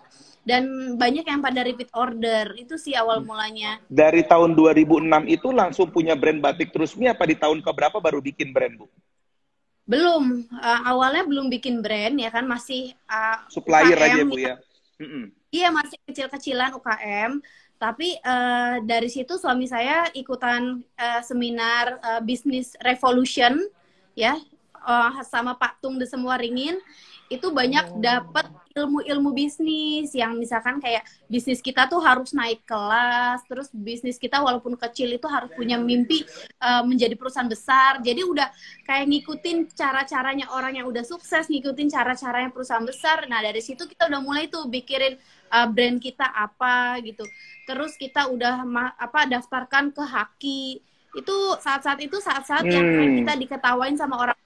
dan 0.47 0.95
banyak 0.95 1.27
yang 1.27 1.43
pada 1.43 1.67
repeat 1.67 1.91
order. 1.91 2.55
Itu 2.55 2.79
sih 2.79 2.95
awal 2.95 3.21
hmm. 3.21 3.27
mulanya. 3.27 3.71
Dari 3.91 4.23
tahun 4.23 4.55
2006 4.55 5.27
itu 5.27 5.49
langsung 5.51 5.91
punya 5.91 6.15
brand 6.15 6.39
batik 6.39 6.71
terus 6.71 6.95
mi 6.95 7.11
apa 7.11 7.27
di 7.27 7.35
tahun 7.35 7.59
keberapa 7.67 7.99
baru 7.99 8.23
bikin 8.23 8.55
brand 8.55 8.79
bu? 8.79 8.87
Belum. 9.83 10.47
Uh, 10.55 10.81
awalnya 10.87 11.27
belum 11.27 11.51
bikin 11.51 11.83
brand 11.83 12.15
ya 12.15 12.31
kan? 12.31 12.47
Masih 12.47 12.95
uh, 13.11 13.43
supplier 13.51 13.99
UKM, 13.99 14.07
aja 14.07 14.23
bu 14.23 14.39
ya. 14.39 14.55
mm 15.03 15.43
iya 15.53 15.69
masih 15.69 16.01
kecil-kecilan 16.09 16.73
UKM 16.81 17.45
tapi 17.83 18.15
uh, 18.23 18.79
dari 18.87 19.11
situ 19.11 19.35
suami 19.35 19.67
saya 19.67 20.07
ikutan 20.15 20.79
uh, 20.95 21.21
seminar 21.27 21.99
uh, 21.99 22.23
bisnis 22.23 22.79
revolution 22.79 23.59
ya 24.15 24.39
uh, 24.87 25.19
sama 25.27 25.59
Pak 25.59 25.83
Tung 25.83 25.99
de 25.99 26.07
semua 26.07 26.39
ringin 26.39 26.79
itu 27.27 27.51
banyak 27.51 27.91
oh. 27.91 27.99
dapat 27.99 28.47
ilmu-ilmu 28.73 29.31
bisnis 29.37 30.13
yang 30.17 30.37
misalkan 30.37 30.81
kayak 30.81 31.05
bisnis 31.29 31.61
kita 31.61 31.87
tuh 31.87 32.01
harus 32.01 32.33
naik 32.33 32.65
kelas, 32.65 33.45
terus 33.47 33.69
bisnis 33.73 34.17
kita 34.17 34.41
walaupun 34.41 34.75
kecil 34.81 35.13
itu 35.13 35.25
harus 35.29 35.53
punya 35.53 35.77
mimpi 35.77 36.25
uh, 36.61 36.83
menjadi 36.83 37.15
perusahaan 37.15 37.49
besar. 37.49 38.01
Jadi 38.01 38.25
udah 38.25 38.49
kayak 38.85 39.07
ngikutin 39.09 39.73
cara-caranya 39.77 40.51
orang 40.53 40.81
yang 40.81 40.87
udah 40.89 41.05
sukses, 41.05 41.47
ngikutin 41.49 41.93
cara-caranya 41.93 42.51
perusahaan 42.51 42.85
besar. 42.85 43.29
Nah 43.29 43.45
dari 43.45 43.61
situ 43.61 43.85
kita 43.85 44.09
udah 44.09 44.21
mulai 44.25 44.49
tuh 44.49 44.67
bikirin 44.67 45.21
uh, 45.53 45.69
brand 45.69 46.01
kita 46.01 46.25
apa 46.25 46.99
gitu. 47.05 47.23
Terus 47.69 47.95
kita 48.01 48.33
udah 48.33 48.65
apa 48.97 49.29
daftarkan 49.29 49.93
ke 49.93 50.03
Haki. 50.03 50.65
Itu 51.13 51.61
saat-saat 51.61 52.01
itu 52.01 52.17
saat-saat 52.19 52.65
hmm. 52.65 52.73
yang 52.73 52.87
kita 53.21 53.33
diketawain 53.37 53.95
sama 54.01 54.17
orang 54.17 54.37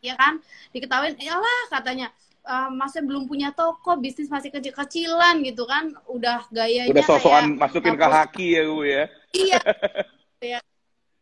ya 0.00 0.16
kan 0.16 0.40
diketawain 0.72 1.16
iyalah 1.20 1.68
katanya 1.68 2.08
uh, 2.44 2.70
masih 2.72 3.04
belum 3.04 3.28
punya 3.28 3.52
toko 3.52 3.96
bisnis 4.00 4.30
masih 4.30 4.48
kecil-kecilan 4.52 5.42
gitu 5.44 5.64
kan 5.68 5.92
udah 6.08 6.46
gayanya 6.48 6.92
udah 6.92 7.04
sosokan 7.04 7.56
masukin 7.56 7.96
ke 7.96 8.06
haki 8.06 8.46
ya 8.56 8.62
gue 8.64 8.86
ya? 8.86 9.04
Iya. 9.34 9.60
Ya. 10.40 10.56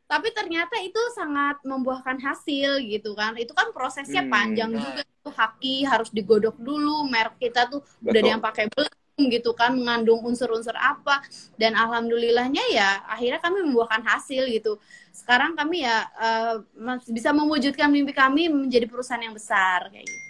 tapi 0.07 0.31
ternyata 0.31 0.79
itu 0.79 1.03
sangat 1.11 1.59
membuahkan 1.67 2.23
hasil 2.23 2.79
gitu 2.87 3.19
kan. 3.19 3.35
Itu 3.35 3.51
kan 3.51 3.75
prosesnya 3.75 4.23
hmm. 4.23 4.31
panjang 4.31 4.71
juga 4.79 5.03
tuh 5.27 5.35
haki 5.35 5.83
harus 5.83 6.15
digodok 6.15 6.55
dulu 6.55 7.03
merek 7.11 7.35
kita 7.43 7.67
tuh 7.67 7.83
Betul. 7.99 8.15
udah 8.15 8.21
ada 8.23 8.31
yang 8.31 8.39
pakai 8.39 8.71
belum 8.71 9.27
gitu 9.27 9.59
kan 9.59 9.75
mengandung 9.75 10.23
unsur-unsur 10.23 10.79
apa. 10.79 11.19
Dan 11.59 11.75
alhamdulillahnya 11.75 12.63
ya 12.71 13.11
akhirnya 13.11 13.43
kami 13.43 13.59
membuahkan 13.67 14.07
hasil 14.07 14.47
gitu. 14.55 14.79
Sekarang 15.11 15.59
kami 15.59 15.83
ya 15.83 16.07
uh, 16.15 16.63
bisa 17.11 17.35
mewujudkan 17.35 17.91
mimpi 17.91 18.15
kami 18.15 18.47
menjadi 18.47 18.87
perusahaan 18.87 19.19
yang 19.19 19.35
besar 19.35 19.91
kayak 19.91 20.07
gitu 20.07 20.28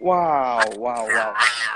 wow 0.00 0.64
wow 0.78 1.04
wow 1.04 1.32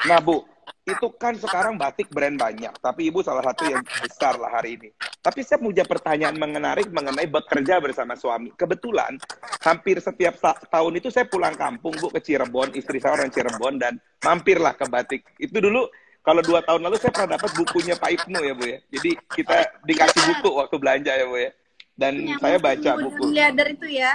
nah 0.07 0.19
bu 0.23 0.47
itu 0.89 1.07
kan 1.21 1.37
sekarang 1.37 1.77
batik 1.77 2.09
brand 2.09 2.41
banyak, 2.41 2.73
tapi 2.81 3.13
ibu 3.13 3.21
salah 3.21 3.45
satu 3.45 3.69
yang 3.69 3.85
besar 3.85 4.41
lah 4.41 4.49
hari 4.49 4.81
ini. 4.81 4.89
Tapi 5.21 5.45
saya 5.45 5.61
punya 5.61 5.85
pertanyaan 5.85 6.33
menarik 6.41 6.89
mengenai 6.89 7.29
bekerja 7.29 7.77
bersama 7.77 8.17
suami. 8.17 8.49
Kebetulan 8.57 9.21
hampir 9.61 10.01
setiap 10.01 10.41
tahun 10.41 10.93
itu 10.97 11.13
saya 11.13 11.29
pulang 11.29 11.53
kampung 11.61 11.93
bu 12.01 12.09
ke 12.09 12.25
Cirebon, 12.25 12.73
istri 12.73 13.05
saya 13.05 13.21
orang 13.21 13.29
Cirebon 13.29 13.77
dan 13.77 14.01
mampirlah 14.25 14.73
ke 14.73 14.89
batik. 14.89 15.29
Itu 15.37 15.61
dulu 15.61 15.93
kalau 16.25 16.41
dua 16.41 16.65
tahun 16.65 16.81
lalu 16.89 16.97
saya 16.97 17.13
pernah 17.13 17.37
dapat 17.37 17.51
bukunya 17.57 17.95
Pak 17.97 18.11
Ibnu 18.25 18.39
ya 18.41 18.55
Bu 18.57 18.65
ya. 18.65 18.79
Jadi 18.93 19.11
kita 19.33 19.57
dikasih 19.85 20.23
buku 20.35 20.51
waktu 20.57 20.77
belanja 20.81 21.13
ya 21.13 21.27
Bu 21.29 21.37
ya. 21.37 21.51
Dan 21.99 22.13
ya, 22.21 22.37
saya 22.41 22.57
baca 22.61 22.91
buku. 22.97 23.23
Miliarder 23.29 23.69
itu 23.75 23.87
ya. 23.93 24.13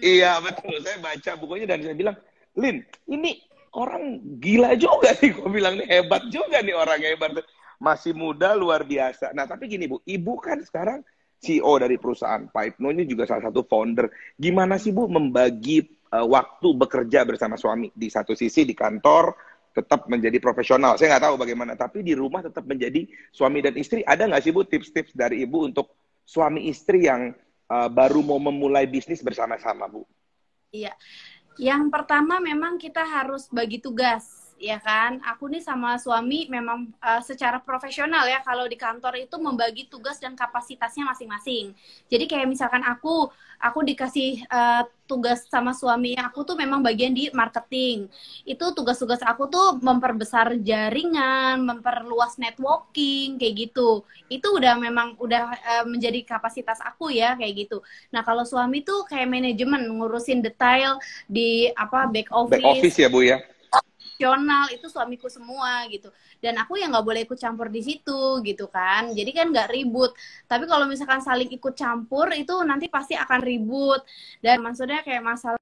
Iya 0.00 0.40
betul. 0.40 0.74
Saya 0.80 0.96
baca 1.04 1.30
bukunya 1.36 1.66
dan 1.68 1.84
saya 1.84 1.92
bilang, 1.92 2.16
Lin, 2.58 2.82
ini 3.06 3.38
orang 3.74 4.18
gila 4.42 4.74
juga 4.74 5.14
nih. 5.20 5.30
Gue 5.34 5.50
bilang 5.50 5.78
nih 5.78 5.86
hebat 5.86 6.26
juga 6.32 6.62
nih 6.64 6.74
orang 6.74 6.98
hebat. 7.02 7.30
Masih 7.80 8.12
muda 8.12 8.52
luar 8.52 8.84
biasa. 8.84 9.32
Nah 9.32 9.48
tapi 9.48 9.70
gini 9.70 9.88
Bu, 9.88 10.02
Ibu 10.04 10.36
kan 10.42 10.60
sekarang 10.60 11.00
CEO 11.40 11.80
dari 11.80 11.96
perusahaan 11.96 12.44
Ibnu 12.52 12.92
ini 12.92 13.08
juga 13.08 13.24
salah 13.24 13.48
satu 13.48 13.64
founder. 13.64 14.12
Gimana 14.36 14.76
sih 14.76 14.92
Bu 14.92 15.08
membagi 15.08 15.88
uh, 16.12 16.26
waktu 16.28 16.68
bekerja 16.76 17.24
bersama 17.24 17.56
suami 17.56 17.88
di 17.96 18.12
satu 18.12 18.36
sisi 18.36 18.68
di 18.68 18.76
kantor, 18.76 19.32
tetap 19.72 20.04
menjadi 20.12 20.36
profesional. 20.36 21.00
Saya 21.00 21.16
nggak 21.16 21.24
tahu 21.32 21.36
bagaimana, 21.40 21.72
tapi 21.78 22.04
di 22.04 22.12
rumah 22.12 22.44
tetap 22.44 22.68
menjadi 22.68 23.08
suami 23.32 23.64
dan 23.64 23.72
istri. 23.80 24.04
Ada 24.04 24.28
nggak 24.28 24.42
sih 24.44 24.52
Bu 24.52 24.68
tips-tips 24.68 25.16
dari 25.16 25.40
Ibu 25.48 25.72
untuk 25.72 25.96
suami 26.28 26.68
istri 26.68 27.08
yang 27.08 27.32
uh, 27.72 27.88
baru 27.88 28.20
mau 28.20 28.36
memulai 28.36 28.84
bisnis 28.84 29.24
bersama-sama, 29.24 29.88
Bu? 29.88 30.04
Iya. 30.70 30.92
Yang 31.60 31.92
pertama 31.92 32.40
memang 32.40 32.80
kita 32.80 33.04
harus 33.04 33.44
bagi 33.52 33.84
tugas 33.84 34.39
ya 34.60 34.76
kan? 34.76 35.24
Aku 35.24 35.48
nih 35.48 35.64
sama 35.64 35.96
suami 35.96 36.44
memang 36.52 36.92
uh, 37.00 37.24
secara 37.24 37.56
profesional 37.58 38.28
ya 38.28 38.44
kalau 38.44 38.68
di 38.68 38.76
kantor 38.76 39.16
itu 39.16 39.40
membagi 39.40 39.88
tugas 39.88 40.20
dan 40.20 40.36
kapasitasnya 40.36 41.08
masing-masing. 41.08 41.72
Jadi 42.12 42.28
kayak 42.28 42.44
misalkan 42.44 42.84
aku 42.84 43.32
aku 43.56 43.80
dikasih 43.80 44.44
uh, 44.52 44.84
tugas 45.08 45.48
sama 45.50 45.72
suami 45.74 46.14
aku 46.14 46.44
tuh 46.44 46.54
memang 46.60 46.84
bagian 46.84 47.16
di 47.16 47.32
marketing. 47.32 48.12
Itu 48.44 48.76
tugas-tugas 48.76 49.24
aku 49.24 49.48
tuh 49.48 49.80
memperbesar 49.80 50.60
jaringan 50.60 51.64
memperluas 51.64 52.36
networking 52.36 53.40
kayak 53.40 53.66
gitu. 53.66 54.04
Itu 54.28 54.60
udah 54.60 54.76
memang 54.76 55.16
udah 55.16 55.56
uh, 55.56 55.84
menjadi 55.88 56.20
kapasitas 56.36 56.84
aku 56.84 57.08
ya 57.08 57.32
kayak 57.40 57.66
gitu. 57.66 57.80
Nah 58.12 58.20
kalau 58.20 58.44
suami 58.44 58.84
tuh 58.84 59.08
kayak 59.08 59.26
manajemen 59.26 59.88
ngurusin 59.88 60.44
detail 60.44 61.00
di 61.24 61.72
apa 61.72 62.06
back 62.12 62.28
office 62.28 62.60
back 62.60 62.68
office. 62.68 62.96
ya 63.00 63.08
bu 63.08 63.24
ya 63.24 63.40
profesional 64.20 64.68
itu 64.68 64.86
suamiku 64.92 65.32
semua 65.32 65.88
gitu. 65.88 66.12
Dan 66.44 66.60
aku 66.60 66.76
yang 66.76 66.92
nggak 66.92 67.06
boleh 67.08 67.20
ikut 67.24 67.40
campur 67.40 67.72
di 67.72 67.80
situ 67.80 68.44
gitu 68.44 68.68
kan. 68.68 69.08
Jadi 69.16 69.30
kan 69.32 69.48
nggak 69.48 69.72
ribut. 69.72 70.12
Tapi 70.44 70.68
kalau 70.68 70.84
misalkan 70.84 71.24
saling 71.24 71.48
ikut 71.48 71.72
campur 71.72 72.28
itu 72.36 72.52
nanti 72.68 72.92
pasti 72.92 73.16
akan 73.16 73.40
ribut. 73.40 74.04
Dan 74.44 74.60
maksudnya 74.60 75.00
kayak 75.00 75.24
masalah 75.24 75.56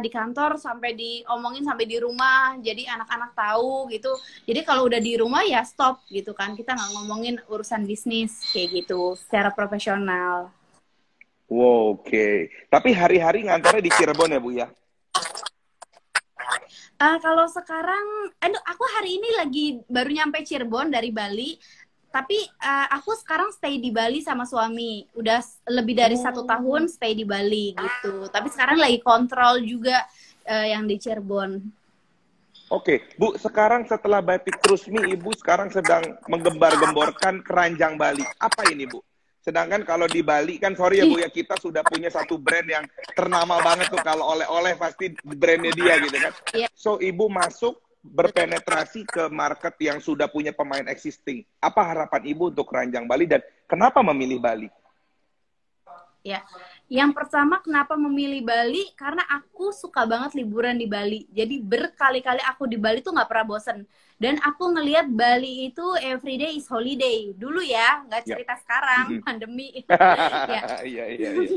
di 0.00 0.08
kantor 0.08 0.54
sampai 0.56 0.94
diomongin 0.94 1.66
sampai 1.66 1.82
di 1.82 1.98
rumah 1.98 2.54
jadi 2.62 2.88
anak-anak 2.88 3.36
tahu 3.36 3.92
gitu. 3.92 4.16
Jadi 4.48 4.60
kalau 4.64 4.88
udah 4.88 5.00
di 5.02 5.20
rumah 5.20 5.44
ya 5.44 5.60
stop 5.60 6.00
gitu 6.08 6.32
kan. 6.32 6.56
Kita 6.56 6.72
nggak 6.72 6.90
ngomongin 6.96 7.36
urusan 7.52 7.84
bisnis 7.84 8.48
kayak 8.48 8.80
gitu 8.80 9.12
secara 9.20 9.52
profesional. 9.52 10.48
Wow, 11.50 11.98
oke. 11.98 12.06
Okay. 12.06 12.46
tapi 12.70 12.94
hari-hari 12.94 13.42
ngantornya 13.42 13.82
di 13.82 13.90
Cirebon 13.90 14.30
ya 14.30 14.38
bu 14.38 14.54
ya 14.54 14.70
Uh, 17.00 17.16
kalau 17.24 17.48
sekarang, 17.48 18.28
aduh, 18.44 18.60
aku 18.68 18.84
hari 19.00 19.16
ini 19.16 19.28
lagi 19.40 19.66
baru 19.88 20.12
nyampe 20.12 20.44
Cirebon 20.44 20.92
dari 20.92 21.08
Bali. 21.08 21.56
Tapi 22.12 22.36
uh, 22.60 22.92
aku 22.92 23.16
sekarang 23.16 23.48
stay 23.56 23.80
di 23.80 23.88
Bali 23.88 24.20
sama 24.20 24.44
suami. 24.44 25.08
Udah 25.16 25.40
lebih 25.64 25.96
dari 25.96 26.20
oh. 26.20 26.20
satu 26.20 26.44
tahun 26.44 26.92
stay 26.92 27.16
di 27.16 27.24
Bali 27.24 27.72
gitu. 27.72 28.28
Tapi 28.28 28.52
sekarang 28.52 28.76
lagi 28.76 29.00
kontrol 29.00 29.64
juga 29.64 30.04
uh, 30.44 30.66
yang 30.68 30.84
di 30.84 31.00
Cirebon. 31.00 31.72
Oke, 32.68 33.02
Bu, 33.16 33.34
sekarang 33.34 33.88
setelah 33.88 34.20
batik 34.22 34.60
terus 34.62 34.84
nih, 34.86 35.16
Ibu 35.18 35.34
sekarang 35.40 35.72
sedang 35.72 36.04
menggembar-gemborkan 36.28 37.42
keranjang 37.42 37.96
Bali. 37.96 38.22
Apa 38.38 38.68
ini, 38.68 38.84
Bu? 38.84 39.00
Sedangkan 39.50 39.82
kalau 39.82 40.06
di 40.06 40.22
Bali 40.22 40.62
kan 40.62 40.78
sorry 40.78 41.02
ya 41.02 41.10
Bu 41.10 41.18
ya 41.18 41.26
kita 41.26 41.58
sudah 41.58 41.82
punya 41.82 42.06
satu 42.06 42.38
brand 42.38 42.70
yang 42.70 42.86
ternama 43.18 43.58
banget 43.58 43.90
tuh 43.90 43.98
kalau 43.98 44.30
oleh-oleh 44.30 44.78
pasti 44.78 45.10
brandnya 45.26 45.74
dia 45.74 45.98
gitu 45.98 46.14
kan. 46.22 46.32
Iya. 46.54 46.68
So 46.70 47.02
Ibu 47.02 47.26
masuk 47.26 47.82
berpenetrasi 47.98 49.10
ke 49.10 49.26
market 49.26 49.74
yang 49.82 49.98
sudah 49.98 50.30
punya 50.30 50.54
pemain 50.54 50.86
existing. 50.86 51.42
Apa 51.58 51.82
harapan 51.82 52.30
Ibu 52.30 52.54
untuk 52.54 52.70
keranjang 52.70 53.10
Bali 53.10 53.26
dan 53.26 53.42
kenapa 53.66 53.98
memilih 54.06 54.38
Bali? 54.38 54.70
Ya, 56.22 56.44
Yang 56.86 57.16
pertama 57.16 57.58
kenapa 57.64 57.98
memilih 57.98 58.46
Bali? 58.46 58.86
Karena 58.94 59.26
aku 59.26 59.74
suka 59.74 60.06
banget 60.06 60.38
liburan 60.38 60.78
di 60.78 60.86
Bali. 60.86 61.26
Jadi 61.34 61.58
berkali-kali 61.58 62.44
aku 62.46 62.70
di 62.70 62.78
Bali 62.78 63.02
tuh 63.02 63.10
nggak 63.16 63.26
pernah 63.26 63.46
bosen. 63.50 63.82
Dan 64.20 64.36
aku 64.44 64.76
ngelihat 64.76 65.08
Bali 65.08 65.72
itu 65.72 65.86
everyday 66.04 66.52
is 66.60 66.68
holiday. 66.68 67.32
Dulu 67.32 67.64
ya, 67.64 68.04
nggak 68.04 68.28
cerita 68.28 68.52
yep. 68.52 68.60
sekarang 68.60 69.04
mm-hmm. 69.08 69.24
pandemi. 69.24 69.68
ya. 70.54 70.62
Iya 70.84 71.04
iya. 71.08 71.30
iya. 71.40 71.48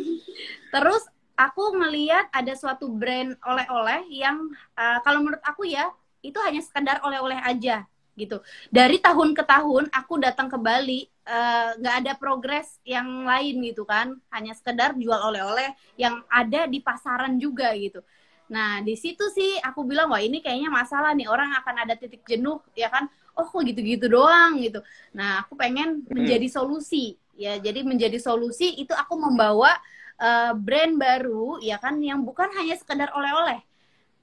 Terus 0.71 1.03
aku 1.35 1.75
ngelihat 1.75 2.31
ada 2.31 2.53
suatu 2.55 2.87
brand 2.87 3.35
oleh-oleh 3.43 4.07
yang 4.07 4.47
uh, 4.79 5.03
kalau 5.03 5.19
menurut 5.19 5.43
aku 5.43 5.67
ya 5.67 5.91
itu 6.23 6.39
hanya 6.39 6.63
sekedar 6.63 7.03
oleh-oleh 7.03 7.35
aja 7.43 7.83
gitu. 8.15 8.39
Dari 8.71 9.03
tahun 9.03 9.35
ke 9.35 9.43
tahun 9.43 9.91
aku 9.91 10.23
datang 10.23 10.47
ke 10.47 10.55
Bali 10.55 11.11
Eh, 11.23 11.69
nggak 11.79 11.95
uh, 11.95 11.99
ada 12.03 12.13
progres 12.19 12.83
yang 12.83 13.23
lain 13.23 13.63
gitu 13.63 13.87
kan 13.87 14.11
hanya 14.27 14.51
sekedar 14.51 14.91
jual 14.91 15.15
oleh-oleh 15.15 15.71
yang 15.95 16.19
ada 16.27 16.67
di 16.67 16.83
pasaran 16.83 17.39
juga 17.39 17.71
gitu 17.79 18.03
nah 18.51 18.83
di 18.83 18.93
situ 18.99 19.23
sih 19.31 19.57
aku 19.63 19.87
bilang 19.87 20.11
wah 20.11 20.19
ini 20.19 20.43
kayaknya 20.43 20.69
masalah 20.69 21.15
nih 21.15 21.27
orang 21.27 21.51
akan 21.63 21.75
ada 21.87 21.93
titik 21.95 22.23
jenuh 22.27 22.59
ya 22.75 22.91
kan 22.91 23.07
oh 23.33 23.47
kok 23.47 23.63
gitu-gitu 23.65 24.11
doang 24.11 24.59
gitu 24.61 24.83
nah 25.15 25.43
aku 25.45 25.55
pengen 25.55 26.03
menjadi 26.11 26.45
solusi 26.51 27.17
ya 27.33 27.57
jadi 27.57 27.81
menjadi 27.81 28.19
solusi 28.21 28.77
itu 28.77 28.93
aku 28.93 29.17
membawa 29.17 29.73
uh, 30.21 30.53
brand 30.53 30.99
baru 30.99 31.57
ya 31.63 31.81
kan 31.81 31.97
yang 32.03 32.21
bukan 32.21 32.51
hanya 32.53 32.77
sekedar 32.77 33.09
oleh-oleh 33.15 33.63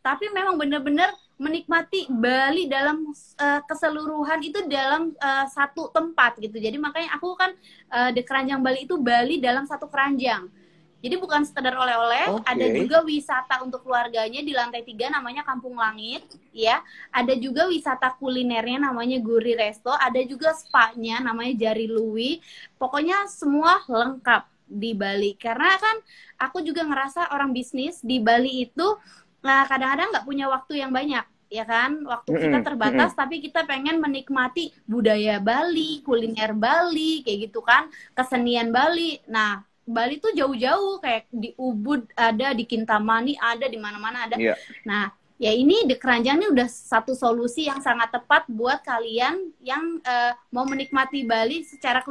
tapi 0.00 0.32
memang 0.32 0.56
benar-benar 0.56 1.12
menikmati 1.40 2.04
Bali 2.12 2.68
dalam 2.68 3.08
uh, 3.40 3.60
keseluruhan 3.64 4.44
itu 4.44 4.60
dalam 4.68 5.16
uh, 5.16 5.48
satu 5.48 5.88
tempat 5.88 6.36
gitu. 6.36 6.60
Jadi 6.60 6.76
makanya 6.76 7.16
aku 7.16 7.32
kan 7.32 7.56
uh, 7.88 8.12
di 8.12 8.20
keranjang 8.20 8.60
Bali 8.60 8.84
itu 8.84 9.00
Bali 9.00 9.40
dalam 9.40 9.64
satu 9.64 9.88
keranjang. 9.88 10.52
Jadi 11.00 11.16
bukan 11.16 11.42
sekedar 11.48 11.72
oleh-oleh, 11.72 12.36
okay. 12.36 12.44
ada 12.44 12.66
juga 12.76 13.00
wisata 13.00 13.64
untuk 13.64 13.84
keluarganya 13.88 14.44
di 14.44 14.52
lantai 14.52 14.84
tiga 14.84 15.08
namanya 15.08 15.40
Kampung 15.42 15.80
Langit, 15.80 16.28
ya. 16.52 16.84
Ada 17.08 17.34
juga 17.40 17.66
wisata 17.66 18.12
kulinernya 18.20 18.84
namanya 18.84 19.16
Guri 19.20 19.56
Resto, 19.56 19.90
ada 19.96 20.20
juga 20.22 20.52
spa-nya 20.52 21.24
namanya 21.24 21.56
Jari 21.56 21.88
Lui. 21.88 22.44
Pokoknya 22.76 23.24
semua 23.32 23.80
lengkap 23.88 24.44
di 24.68 24.92
Bali. 24.92 25.34
Karena 25.40 25.74
kan 25.80 25.96
aku 26.36 26.60
juga 26.60 26.84
ngerasa 26.84 27.32
orang 27.32 27.50
bisnis 27.56 28.04
di 28.04 28.20
Bali 28.20 28.68
itu 28.68 28.96
Nah, 29.40 29.64
kadang-kadang 29.64 30.12
nggak 30.12 30.26
punya 30.28 30.46
waktu 30.52 30.84
yang 30.84 30.92
banyak 30.92 31.24
ya 31.50 31.66
kan 31.66 32.06
waktu 32.06 32.30
kita 32.46 32.62
terbatas 32.62 33.10
mm 33.10 33.14
-hmm. 33.18 33.22
tapi 33.26 33.36
kita 33.42 33.66
pengen 33.66 33.98
menikmati 33.98 34.70
budaya 34.86 35.42
Bali 35.42 35.98
kuliner 36.06 36.54
Bali 36.54 37.26
kayak 37.26 37.50
gitu 37.50 37.58
kan 37.58 37.90
kesenian 38.14 38.70
Bali 38.70 39.18
nah 39.26 39.58
Bali 39.90 40.22
tuh 40.22 40.30
jauh-jauh 40.30 41.02
kayak 41.02 41.26
di 41.34 41.50
Ubud 41.58 42.06
ada 42.14 42.54
di 42.54 42.64
Kintamani 42.64 43.34
ada 43.36 43.66
di 43.66 43.76
mana-mana 43.76 44.30
ada 44.30 44.38
yeah. 44.38 44.54
nah 44.86 45.10
ya 45.40 45.56
ini 45.56 45.88
di 45.88 45.96
keranjang 45.96 46.36
ini 46.36 46.52
udah 46.52 46.68
satu 46.68 47.16
solusi 47.16 47.64
yang 47.64 47.80
sangat 47.80 48.12
tepat 48.12 48.44
buat 48.52 48.84
kalian 48.84 49.56
yang 49.64 49.96
uh, 50.04 50.36
mau 50.52 50.68
menikmati 50.68 51.24
Bali 51.24 51.64
secara 51.64 52.04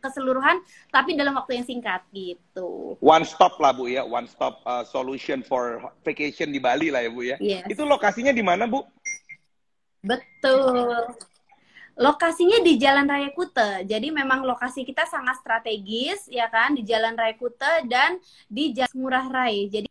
keseluruhan 0.00 0.64
tapi 0.88 1.12
dalam 1.12 1.36
waktu 1.36 1.60
yang 1.60 1.68
singkat 1.68 2.00
gitu. 2.08 2.96
One 3.04 3.28
stop 3.28 3.60
lah 3.60 3.76
Bu 3.76 3.92
ya, 3.92 4.00
one 4.00 4.24
stop 4.24 4.64
uh, 4.64 4.80
solution 4.80 5.44
for 5.44 5.92
vacation 6.08 6.48
di 6.48 6.56
Bali 6.56 6.88
lah 6.88 7.04
ya 7.04 7.10
Bu 7.12 7.20
ya. 7.20 7.36
Yes. 7.36 7.68
Itu 7.68 7.84
lokasinya 7.84 8.32
di 8.32 8.40
mana 8.40 8.64
Bu? 8.64 8.80
Betul. 10.00 11.04
Lokasinya 12.00 12.64
di 12.64 12.80
Jalan 12.80 13.04
Raya 13.04 13.28
Kute. 13.36 13.84
Jadi 13.84 14.08
memang 14.08 14.40
lokasi 14.40 14.88
kita 14.88 15.04
sangat 15.04 15.36
strategis 15.44 16.24
ya 16.32 16.48
kan? 16.48 16.72
Di 16.72 16.80
Jalan 16.80 17.12
Raya 17.12 17.36
Kute 17.36 17.84
dan 17.84 18.16
di 18.48 18.72
Jalan 18.72 18.96
Murah 18.96 19.28
Rai. 19.28 19.68
Jadi 19.68 19.84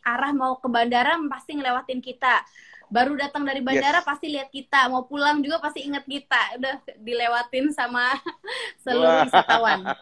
arah 0.00 0.32
mau 0.32 0.56
ke 0.56 0.64
bandara 0.72 1.20
pasti 1.28 1.60
ngelewatin 1.60 2.00
kita. 2.00 2.40
Baru 2.88 3.20
datang 3.20 3.44
dari 3.44 3.60
bandara 3.60 4.00
yes. 4.00 4.08
pasti 4.08 4.32
lihat 4.32 4.48
kita. 4.48 4.88
Mau 4.88 5.04
pulang 5.04 5.44
juga 5.44 5.60
pasti 5.60 5.84
inget 5.84 6.08
kita. 6.08 6.56
Udah 6.56 6.74
dilewatin 6.96 7.68
sama 7.76 8.16
seluruh 8.82 9.28
wisatawan. 9.28 9.92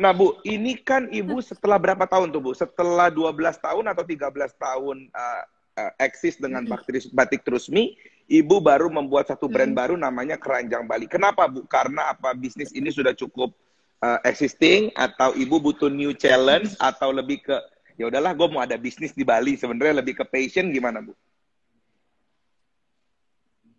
Nah 0.00 0.16
bu 0.16 0.40
ini 0.48 0.80
kan 0.80 1.12
ibu 1.12 1.44
setelah 1.52 1.76
berapa 1.76 2.08
tahun 2.08 2.32
tuh 2.32 2.40
bu? 2.40 2.56
Setelah 2.56 3.12
12 3.12 3.36
tahun 3.60 3.84
atau 3.92 4.04
13 4.08 4.32
tahun 4.56 4.96
uh, 5.12 5.42
uh, 5.76 5.92
eksis 6.00 6.40
dengan 6.40 6.64
batik, 6.64 7.04
batik 7.12 7.44
terusmi 7.44 7.94
ibu 8.28 8.60
baru 8.60 8.92
membuat 8.92 9.32
satu 9.32 9.48
brand 9.48 9.72
hmm. 9.72 9.80
baru 9.80 9.94
namanya 9.96 10.36
keranjang 10.36 10.84
Bali 10.84 11.08
kenapa 11.08 11.48
bu 11.48 11.64
karena 11.64 12.12
apa 12.12 12.36
bisnis 12.36 12.70
ini 12.76 12.92
sudah 12.92 13.16
cukup 13.16 13.56
uh, 14.04 14.20
existing 14.22 14.92
atau 14.92 15.32
ibu 15.34 15.56
butuh 15.56 15.88
new 15.88 16.12
challenge 16.12 16.76
atau 16.76 17.10
lebih 17.10 17.40
ke 17.40 17.56
ya 17.96 18.06
udahlah 18.06 18.36
gue 18.36 18.46
mau 18.52 18.62
ada 18.62 18.76
bisnis 18.76 19.16
di 19.16 19.24
Bali 19.24 19.56
sebenarnya 19.56 20.04
lebih 20.04 20.20
ke 20.20 20.24
passion 20.28 20.68
gimana 20.70 21.02
bu? 21.02 21.16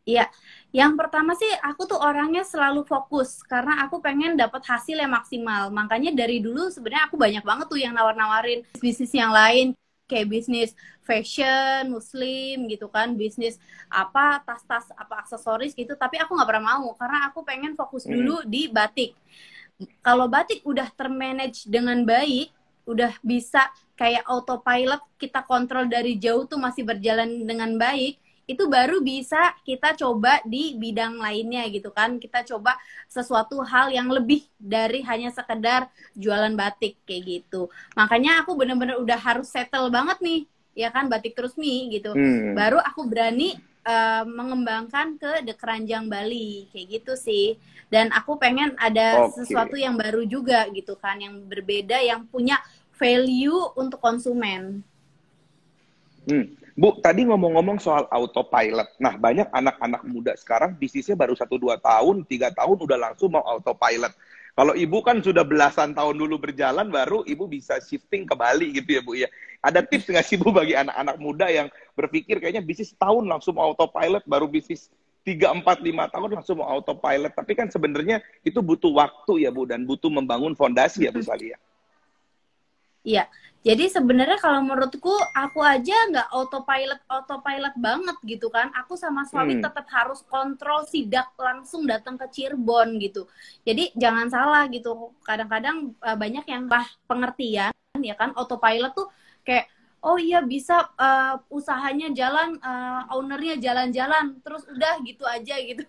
Iya, 0.10 0.26
yang 0.74 0.98
pertama 0.98 1.38
sih 1.38 1.46
aku 1.62 1.86
tuh 1.86 2.02
orangnya 2.02 2.42
selalu 2.42 2.82
fokus 2.82 3.46
karena 3.46 3.86
aku 3.86 4.02
pengen 4.02 4.34
dapat 4.34 4.66
hasil 4.66 4.98
yang 4.98 5.14
maksimal. 5.14 5.70
Makanya 5.70 6.18
dari 6.18 6.42
dulu 6.42 6.74
sebenarnya 6.74 7.06
aku 7.06 7.14
banyak 7.14 7.46
banget 7.46 7.70
tuh 7.70 7.78
yang 7.78 7.94
nawar-nawarin 7.94 8.66
bisnis 8.82 9.14
yang 9.14 9.30
lain 9.30 9.78
kayak 10.10 10.28
bisnis 10.34 10.74
fashion 11.06 11.94
muslim 11.94 12.66
gitu 12.66 12.90
kan 12.90 13.14
bisnis 13.14 13.62
apa 13.86 14.42
tas-tas 14.42 14.90
apa 14.98 15.22
aksesoris 15.22 15.78
gitu 15.78 15.94
tapi 15.94 16.18
aku 16.18 16.34
nggak 16.34 16.50
pernah 16.50 16.82
mau 16.82 16.98
karena 16.98 17.30
aku 17.30 17.46
pengen 17.46 17.78
fokus 17.78 18.10
dulu 18.10 18.42
hmm. 18.42 18.50
di 18.50 18.62
batik 18.68 19.14
kalau 20.04 20.28
batik 20.28 20.60
udah 20.68 20.92
termanage 20.92 21.64
dengan 21.64 22.04
baik, 22.04 22.52
udah 22.84 23.16
bisa 23.24 23.64
kayak 23.96 24.28
autopilot 24.28 25.00
kita 25.16 25.40
kontrol 25.48 25.88
dari 25.88 26.20
jauh 26.20 26.44
tuh 26.44 26.60
masih 26.60 26.84
berjalan 26.84 27.48
dengan 27.48 27.80
baik, 27.80 28.20
itu 28.50 28.66
baru 28.66 28.98
bisa 29.06 29.54
kita 29.62 29.94
coba 29.94 30.42
di 30.42 30.74
bidang 30.74 31.22
lainnya 31.22 31.70
gitu 31.70 31.94
kan. 31.94 32.18
Kita 32.18 32.42
coba 32.42 32.74
sesuatu 33.06 33.62
hal 33.62 33.94
yang 33.94 34.10
lebih 34.10 34.50
dari 34.58 35.06
hanya 35.06 35.30
sekedar 35.30 35.86
jualan 36.18 36.58
batik 36.58 36.98
kayak 37.06 37.46
gitu. 37.46 37.70
Makanya 37.94 38.42
aku 38.42 38.58
bener-bener 38.58 38.98
udah 38.98 39.22
harus 39.22 39.54
settle 39.54 39.94
banget 39.94 40.18
nih, 40.26 40.42
ya 40.74 40.90
kan 40.90 41.06
batik 41.06 41.38
terus 41.38 41.54
nih 41.54 42.02
gitu. 42.02 42.18
Hmm. 42.18 42.58
Baru 42.58 42.82
aku 42.82 43.06
berani 43.06 43.54
uh, 43.86 44.26
mengembangkan 44.26 45.22
ke 45.22 45.46
The 45.46 45.54
Keranjang 45.54 46.10
Bali 46.10 46.66
kayak 46.74 46.88
gitu 47.00 47.14
sih 47.14 47.56
dan 47.90 48.14
aku 48.14 48.38
pengen 48.38 48.78
ada 48.78 49.30
okay. 49.30 49.44
sesuatu 49.44 49.74
yang 49.74 49.98
baru 49.98 50.26
juga 50.26 50.70
gitu 50.70 50.94
kan 50.98 51.18
yang 51.18 51.42
berbeda 51.50 51.98
yang 52.02 52.26
punya 52.30 52.62
value 53.00 53.74
untuk 53.80 53.98
konsumen. 54.04 54.84
Hmm. 56.28 56.59
Bu, 56.80 56.96
tadi 57.04 57.28
ngomong-ngomong 57.28 57.76
soal 57.84 58.08
autopilot. 58.08 58.96
Nah, 59.04 59.20
banyak 59.20 59.52
anak-anak 59.52 60.00
muda 60.08 60.32
sekarang 60.40 60.80
bisnisnya 60.80 61.20
baru 61.20 61.36
satu 61.36 61.60
dua 61.60 61.76
tahun, 61.76 62.24
tiga 62.24 62.56
tahun 62.56 62.80
udah 62.80 62.96
langsung 62.96 63.36
mau 63.36 63.44
autopilot. 63.44 64.16
Kalau 64.56 64.72
ibu 64.72 65.04
kan 65.04 65.20
sudah 65.20 65.44
belasan 65.44 65.92
tahun 65.92 66.16
dulu 66.16 66.40
berjalan, 66.40 66.88
baru 66.88 67.28
ibu 67.28 67.52
bisa 67.52 67.84
shifting 67.84 68.24
ke 68.24 68.32
Bali 68.32 68.72
gitu 68.72 68.96
ya 68.96 69.02
bu 69.04 69.12
ya. 69.20 69.28
Ada 69.60 69.84
tips 69.84 70.08
nggak 70.08 70.24
sih 70.24 70.40
bu 70.40 70.56
bagi 70.56 70.72
anak-anak 70.72 71.20
muda 71.20 71.52
yang 71.52 71.68
berpikir 72.00 72.40
kayaknya 72.40 72.64
bisnis 72.64 72.96
tahun 72.96 73.28
langsung 73.28 73.60
mau 73.60 73.76
autopilot, 73.76 74.24
baru 74.24 74.48
bisnis 74.48 74.88
tiga 75.28 75.52
empat 75.52 75.84
lima 75.84 76.08
tahun 76.08 76.40
langsung 76.40 76.64
mau 76.64 76.80
autopilot. 76.80 77.36
Tapi 77.36 77.60
kan 77.60 77.68
sebenarnya 77.68 78.24
itu 78.48 78.64
butuh 78.64 78.96
waktu 78.96 79.44
ya 79.44 79.52
Bu 79.52 79.68
dan 79.68 79.84
butuh 79.84 80.08
membangun 80.08 80.56
fondasi 80.56 81.04
ya 81.04 81.12
Bu 81.12 81.20
Salia. 81.28 81.60
Iya. 83.04 83.28
Jadi 83.60 83.92
sebenarnya 83.92 84.40
kalau 84.40 84.64
menurutku 84.64 85.12
aku 85.36 85.60
aja 85.60 85.92
nggak 86.08 86.32
autopilot 86.32 87.02
autopilot 87.12 87.76
banget 87.76 88.18
gitu 88.24 88.48
kan. 88.48 88.72
Aku 88.86 88.96
sama 88.96 89.28
suami 89.28 89.60
hmm. 89.60 89.64
tetap 89.68 89.86
harus 89.92 90.24
kontrol 90.24 90.88
sidak 90.88 91.36
langsung 91.36 91.84
datang 91.84 92.16
ke 92.16 92.24
Cirebon 92.32 92.96
gitu. 93.04 93.28
Jadi 93.68 93.92
jangan 94.00 94.32
salah 94.32 94.64
gitu. 94.72 95.12
Kadang-kadang 95.28 95.92
uh, 96.00 96.16
banyak 96.16 96.48
yang 96.48 96.72
bah 96.72 96.88
pengertian 97.04 97.76
ya 98.00 98.16
kan 98.16 98.32
autopilot 98.40 98.96
tuh 98.96 99.12
kayak 99.44 99.68
oh 100.00 100.16
iya 100.16 100.40
bisa 100.40 100.88
uh, 100.96 101.40
usahanya 101.52 102.12
jalan 102.16 102.56
uh, 102.64 103.12
ownernya 103.12 103.60
jalan-jalan 103.60 104.40
terus 104.40 104.64
udah 104.68 105.04
gitu 105.04 105.28
aja 105.28 105.60
gitu 105.60 105.84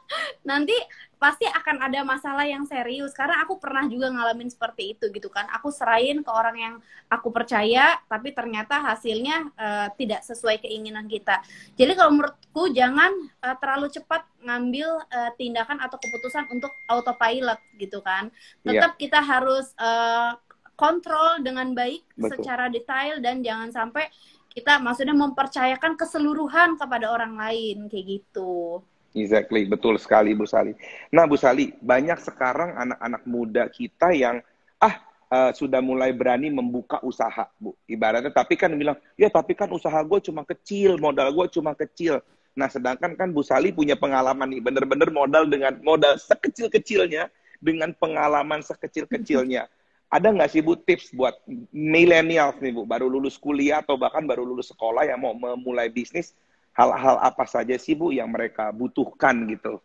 nanti 0.48 0.76
pasti 1.22 1.46
akan 1.46 1.86
ada 1.86 2.02
masalah 2.02 2.42
yang 2.42 2.66
serius 2.66 3.14
karena 3.14 3.38
aku 3.46 3.62
pernah 3.62 3.86
juga 3.86 4.10
ngalamin 4.10 4.50
seperti 4.50 4.98
itu 4.98 5.06
gitu 5.14 5.30
kan 5.30 5.46
aku 5.54 5.70
serahin 5.70 6.26
ke 6.26 6.30
orang 6.34 6.56
yang 6.58 6.74
aku 7.06 7.30
percaya 7.30 7.94
tapi 8.10 8.34
ternyata 8.34 8.82
hasilnya 8.82 9.54
uh, 9.54 9.86
tidak 9.94 10.26
sesuai 10.26 10.58
keinginan 10.58 11.06
kita 11.06 11.38
jadi 11.78 11.94
kalau 11.94 12.18
menurutku 12.18 12.74
jangan 12.74 13.14
uh, 13.38 13.54
terlalu 13.62 13.94
cepat 13.94 14.26
ngambil 14.42 14.98
uh, 15.14 15.30
tindakan 15.38 15.78
atau 15.78 15.94
keputusan 16.02 16.50
untuk 16.50 16.74
autopilot 16.90 17.62
gitu 17.78 18.02
kan 18.02 18.34
iya. 18.66 18.74
tetap 18.74 18.98
yeah. 18.98 19.00
kita 19.06 19.20
harus 19.22 19.70
uh, 19.78 20.34
kontrol 20.74 21.38
dengan 21.38 21.70
baik 21.70 22.02
Betul. 22.18 22.42
secara 22.42 22.66
detail 22.66 23.22
dan 23.22 23.46
jangan 23.46 23.70
sampai 23.70 24.10
kita 24.52 24.76
maksudnya 24.82 25.16
mempercayakan 25.16 25.96
keseluruhan 25.96 26.76
kepada 26.76 27.08
orang 27.08 27.40
lain 27.40 27.88
kayak 27.88 28.20
gitu. 28.20 28.84
Exactly, 29.12 29.68
betul 29.68 30.00
sekali 30.00 30.32
Bu 30.32 30.48
Sali. 30.48 30.72
Nah 31.12 31.28
Bu 31.28 31.36
Sali, 31.36 31.76
banyak 31.84 32.16
sekarang 32.24 32.72
anak-anak 32.80 33.22
muda 33.28 33.68
kita 33.68 34.08
yang 34.16 34.40
ah 34.80 35.04
uh, 35.32 35.50
sudah 35.52 35.84
mulai 35.84 36.16
berani 36.16 36.48
membuka 36.48 36.96
usaha, 37.04 37.48
Bu. 37.60 37.76
Ibaratnya, 37.84 38.32
tapi 38.32 38.56
kan 38.56 38.72
bilang, 38.72 38.96
ya 39.16 39.28
tapi 39.32 39.52
kan 39.52 39.68
usaha 39.72 40.00
gue 40.00 40.20
cuma 40.24 40.44
kecil, 40.48 40.96
modal 40.96 41.28
gue 41.28 41.46
cuma 41.52 41.76
kecil. 41.76 42.24
Nah, 42.52 42.68
sedangkan 42.68 43.16
kan 43.16 43.28
Bu 43.32 43.40
Sali 43.40 43.72
punya 43.72 43.96
pengalaman 43.96 44.48
nih, 44.48 44.60
bener-bener 44.60 45.08
modal 45.08 45.48
dengan 45.48 45.76
modal 45.80 46.20
sekecil-kecilnya, 46.20 47.32
dengan 47.60 47.96
pengalaman 47.96 48.60
sekecil-kecilnya. 48.60 49.68
Ada 50.12 50.28
nggak 50.28 50.50
sih 50.52 50.60
Bu 50.60 50.76
tips 50.76 51.16
buat 51.16 51.40
milenial 51.72 52.52
nih 52.60 52.76
Bu, 52.76 52.84
baru 52.84 53.08
lulus 53.08 53.40
kuliah 53.40 53.80
atau 53.80 53.96
bahkan 53.96 54.28
baru 54.28 54.44
lulus 54.44 54.68
sekolah 54.68 55.08
yang 55.08 55.20
mau 55.20 55.32
memulai 55.32 55.88
bisnis, 55.88 56.36
hal-hal 56.72 57.16
apa 57.20 57.44
saja 57.44 57.76
sih 57.76 57.92
Bu 57.92 58.12
yang 58.12 58.32
mereka 58.32 58.72
butuhkan 58.72 59.44
gitu, 59.48 59.80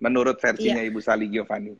menurut 0.00 0.40
versinya 0.40 0.80
iya. 0.80 0.88
Ibu 0.88 1.00
Sali 1.00 1.28
Giovanni? 1.28 1.76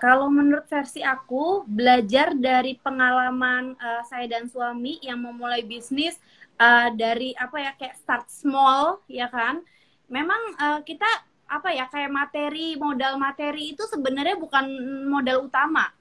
Kalau 0.00 0.32
menurut 0.32 0.64
versi 0.64 1.04
aku, 1.04 1.68
belajar 1.68 2.32
dari 2.32 2.80
pengalaman 2.80 3.76
uh, 3.76 4.00
saya 4.08 4.24
dan 4.24 4.48
suami 4.48 4.96
yang 5.04 5.20
memulai 5.20 5.60
bisnis 5.60 6.16
uh, 6.56 6.88
dari 6.96 7.36
apa 7.36 7.56
ya 7.60 7.72
kayak 7.76 8.00
start 8.00 8.26
small 8.32 9.04
ya 9.04 9.28
kan. 9.28 9.60
Memang 10.08 10.40
uh, 10.56 10.80
kita 10.80 11.04
apa 11.44 11.76
ya 11.76 11.84
kayak 11.92 12.08
materi 12.08 12.80
modal 12.80 13.20
materi 13.20 13.76
itu 13.76 13.84
sebenarnya 13.92 14.40
bukan 14.40 14.64
modal 15.04 15.44
utama 15.44 15.92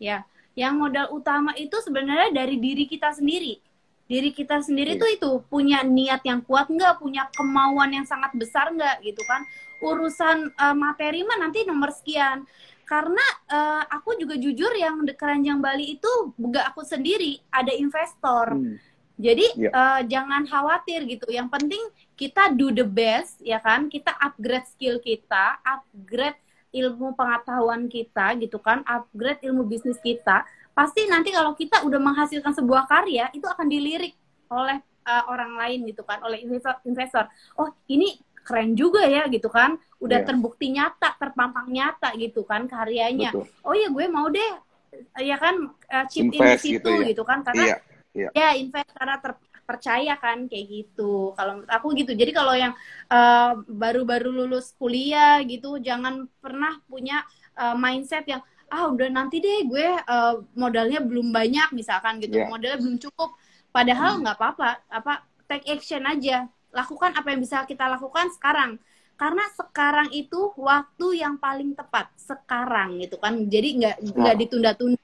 ya. 0.00 0.24
Yang 0.56 0.74
modal 0.80 1.06
utama 1.12 1.52
itu 1.58 1.76
sebenarnya 1.84 2.32
dari 2.32 2.56
diri 2.56 2.88
kita 2.88 3.12
sendiri. 3.12 3.60
Diri 4.04 4.36
kita 4.36 4.60
sendiri 4.60 4.94
yeah. 4.94 5.00
tuh 5.00 5.10
itu 5.10 5.30
punya 5.48 5.80
niat 5.80 6.20
yang 6.28 6.44
kuat 6.44 6.68
nggak, 6.68 7.00
punya 7.00 7.24
kemauan 7.32 7.92
yang 7.92 8.04
sangat 8.04 8.36
besar 8.36 8.68
nggak 8.70 9.00
gitu 9.00 9.22
kan. 9.24 9.42
Urusan 9.80 10.52
uh, 10.54 10.76
materi 10.76 11.24
mah 11.24 11.40
nanti 11.40 11.64
nomor 11.64 11.92
sekian 11.92 12.44
karena 12.84 13.24
uh, 13.48 13.82
aku 13.88 14.16
juga 14.20 14.36
jujur 14.36 14.70
yang 14.76 15.02
di 15.02 15.16
keranjang 15.16 15.58
Bali 15.58 15.96
itu 15.96 16.12
bukan 16.36 16.62
aku 16.68 16.84
sendiri 16.84 17.40
ada 17.48 17.72
investor 17.72 18.54
hmm. 18.54 18.76
jadi 19.16 19.46
yeah. 19.56 19.72
Ya. 19.72 19.80
uh, 19.80 20.00
jangan 20.04 20.42
khawatir 20.44 21.08
gitu 21.08 21.26
yang 21.32 21.48
penting 21.48 21.80
kita 22.14 22.52
do 22.52 22.70
the 22.70 22.84
best 22.84 23.40
ya 23.40 23.58
kan 23.58 23.88
kita 23.88 24.12
upgrade 24.20 24.68
skill 24.68 25.00
kita 25.00 25.58
upgrade 25.64 26.38
ilmu 26.74 27.16
pengetahuan 27.16 27.88
kita 27.88 28.36
gitu 28.36 28.60
kan 28.60 28.84
upgrade 28.84 29.40
ilmu 29.48 29.64
bisnis 29.64 29.96
kita 30.04 30.44
pasti 30.74 31.06
nanti 31.06 31.30
kalau 31.30 31.54
kita 31.54 31.86
udah 31.86 32.02
menghasilkan 32.02 32.52
sebuah 32.52 32.90
karya 32.90 33.30
itu 33.30 33.46
akan 33.46 33.66
dilirik 33.70 34.18
oleh 34.50 34.82
uh, 35.06 35.24
orang 35.30 35.54
lain 35.54 35.86
gitu 35.86 36.02
kan 36.02 36.18
oleh 36.26 36.42
investor 36.42 36.76
investor 36.84 37.24
oh 37.56 37.70
ini 37.86 38.18
keren 38.44 38.76
juga 38.76 39.08
ya 39.08 39.24
gitu 39.32 39.48
kan 39.48 39.80
udah 40.02 40.20
yeah. 40.20 40.28
terbukti 40.28 40.66
nyata 40.74 41.16
terpampang 41.16 41.70
nyata 41.72 42.12
gitu 42.20 42.44
kan 42.44 42.68
karyanya 42.68 43.32
Betul. 43.32 43.48
oh 43.64 43.72
ya 43.72 43.88
gue 43.88 44.06
mau 44.12 44.28
deh 44.28 44.50
ya 45.22 45.36
kan 45.40 45.72
uh, 45.72 46.04
chip 46.06 46.28
in 46.28 46.38
di 46.38 46.58
situ 46.60 46.78
gitu, 46.78 46.90
ya. 47.00 47.08
gitu 47.08 47.22
kan 47.24 47.40
karena 47.40 47.64
yeah. 47.64 47.80
Yeah. 48.14 48.30
ya 48.36 48.48
invest 48.60 48.92
karena 48.94 49.16
terpercaya 49.18 50.14
kan 50.20 50.46
kayak 50.46 50.66
gitu 50.68 51.32
kalau 51.34 51.64
aku 51.66 51.96
gitu 51.96 52.12
jadi 52.12 52.30
kalau 52.36 52.54
yang 52.54 52.76
uh, 53.08 53.58
baru-baru 53.64 54.28
lulus 54.28 54.76
kuliah 54.76 55.40
gitu 55.42 55.80
jangan 55.80 56.28
pernah 56.38 56.78
punya 56.86 57.24
uh, 57.56 57.74
mindset 57.74 58.28
yang 58.28 58.44
ah 58.74 58.90
udah 58.90 59.06
nanti 59.06 59.38
deh 59.38 59.70
gue 59.70 59.86
uh, 60.02 60.42
modalnya 60.58 60.98
belum 60.98 61.30
banyak 61.30 61.70
misalkan 61.70 62.18
gitu 62.18 62.42
yeah. 62.42 62.50
modalnya 62.50 62.82
belum 62.82 62.98
cukup 62.98 63.30
padahal 63.70 64.18
hmm. 64.18 64.26
nggak 64.26 64.36
hmm. 64.36 64.42
apa-apa 64.42 64.70
apa 64.90 65.12
take 65.46 65.70
action 65.70 66.02
aja 66.02 66.50
lakukan 66.74 67.14
apa 67.14 67.30
yang 67.30 67.40
bisa 67.40 67.62
kita 67.70 67.86
lakukan 67.86 68.34
sekarang 68.34 68.82
karena 69.14 69.46
sekarang 69.54 70.10
itu 70.10 70.50
waktu 70.58 71.22
yang 71.22 71.38
paling 71.38 71.78
tepat 71.78 72.10
sekarang 72.18 72.98
gitu 72.98 73.14
kan 73.22 73.38
jadi 73.46 73.68
nggak 73.78 73.96
nggak 74.10 74.36
ditunda-tunda 74.42 74.98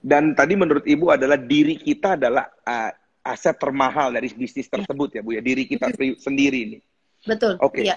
dan 0.00 0.32
tadi 0.32 0.56
menurut 0.56 0.84
ibu 0.88 1.12
adalah 1.12 1.36
diri 1.36 1.76
kita 1.76 2.16
adalah 2.16 2.48
uh, 2.64 2.88
aset 3.20 3.52
termahal 3.60 4.08
dari 4.16 4.32
bisnis 4.32 4.64
iya. 4.64 4.80
tersebut 4.80 5.08
ya 5.12 5.20
bu 5.20 5.36
ya 5.36 5.44
diri 5.44 5.68
kita 5.68 5.92
sendiri 6.16 6.58
ini 6.72 6.78
betul 7.28 7.60
oke 7.60 7.76
okay. 7.76 7.92
ya. 7.92 7.96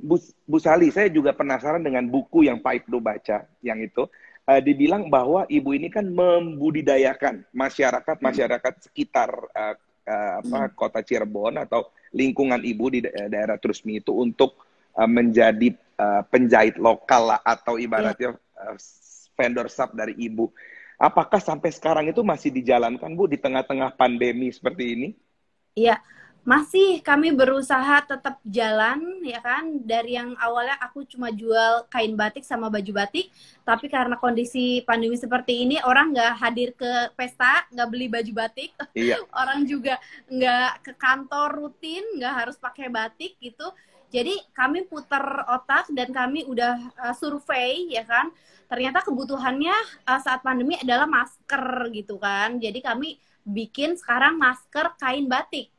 Bu, 0.00 0.16
bu 0.48 0.56
Sali 0.56 0.88
saya 0.88 1.12
juga 1.12 1.36
penasaran 1.36 1.84
dengan 1.84 2.08
buku 2.08 2.48
yang 2.48 2.58
Pak 2.64 2.84
Ibnu 2.84 2.98
baca 3.04 3.44
yang 3.60 3.78
itu 3.84 4.08
uh, 4.48 4.60
dibilang 4.60 5.12
bahwa 5.12 5.44
ibu 5.46 5.70
ini 5.76 5.92
kan 5.92 6.08
membudidayakan 6.08 7.44
masyarakat 7.52 8.16
masyarakat 8.18 8.74
sekitar 8.88 9.30
uh, 9.52 9.74
uh, 10.08 10.32
apa 10.40 10.58
hmm. 10.66 10.72
kota 10.74 11.00
Cirebon 11.04 11.60
atau 11.60 11.92
lingkungan 12.16 12.58
ibu 12.64 12.90
di 12.90 13.04
daerah 13.04 13.60
Trusmi 13.60 14.02
itu 14.02 14.16
untuk 14.16 14.58
uh, 14.96 15.06
menjadi 15.06 15.76
uh, 16.00 16.22
penjahit 16.26 16.80
lokal 16.80 17.36
lah 17.36 17.40
atau 17.44 17.76
ibaratnya 17.78 18.34
uh, 18.58 18.76
vendor 19.38 19.70
sub 19.70 19.94
dari 19.94 20.16
ibu. 20.18 20.50
Apakah 21.00 21.40
sampai 21.40 21.72
sekarang 21.72 22.12
itu 22.12 22.20
masih 22.20 22.52
dijalankan 22.52 23.08
Bu 23.16 23.24
di 23.24 23.40
tengah-tengah 23.40 23.96
pandemi 23.96 24.52
seperti 24.52 24.84
ini? 24.92 25.08
Iya, 25.72 25.96
masih 26.40 27.04
kami 27.04 27.36
berusaha 27.36 28.00
tetap 28.00 28.40
jalan 28.48 29.20
ya 29.20 29.44
kan? 29.44 29.84
Dari 29.84 30.16
yang 30.16 30.32
awalnya 30.40 30.80
aku 30.80 31.04
cuma 31.04 31.28
jual 31.28 31.84
kain 31.92 32.16
batik 32.16 32.48
sama 32.48 32.72
baju 32.72 32.92
batik 32.96 33.28
tapi 33.60 33.92
karena 33.92 34.16
kondisi 34.16 34.80
pandemi 34.88 35.20
seperti 35.20 35.68
ini 35.68 35.76
orang 35.84 36.16
nggak 36.16 36.32
hadir 36.40 36.72
ke 36.72 37.12
pesta 37.12 37.68
nggak 37.68 37.88
beli 37.92 38.06
baju 38.08 38.32
batik. 38.32 38.72
Iya. 38.96 39.20
orang 39.40 39.68
juga 39.68 40.00
nggak 40.32 40.70
ke 40.80 40.92
kantor 40.96 41.48
rutin 41.52 42.04
nggak 42.16 42.34
harus 42.46 42.56
pakai 42.56 42.88
batik 42.88 43.36
gitu. 43.36 43.68
Jadi 44.10 44.34
kami 44.56 44.88
putar 44.90 45.46
otak 45.54 45.86
dan 45.94 46.10
kami 46.10 46.42
udah 46.48 46.74
uh, 46.98 47.14
survei 47.14 47.94
ya 47.94 48.02
kan? 48.02 48.32
Ternyata 48.66 49.06
kebutuhannya 49.06 49.76
uh, 50.08 50.18
saat 50.18 50.42
pandemi 50.42 50.74
adalah 50.80 51.06
masker 51.06 51.94
gitu 51.94 52.18
kan? 52.18 52.58
Jadi 52.58 52.82
kami 52.82 53.20
bikin 53.46 53.94
sekarang 53.94 54.34
masker 54.40 54.98
kain 54.98 55.30
batik 55.30 55.70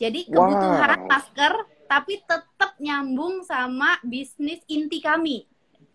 jadi 0.00 0.20
kebutuhan 0.24 1.04
wow. 1.04 1.08
masker 1.12 1.52
tapi 1.84 2.24
tetap 2.24 2.72
nyambung 2.80 3.44
sama 3.44 4.00
bisnis 4.00 4.64
inti 4.64 5.04
kami 5.04 5.44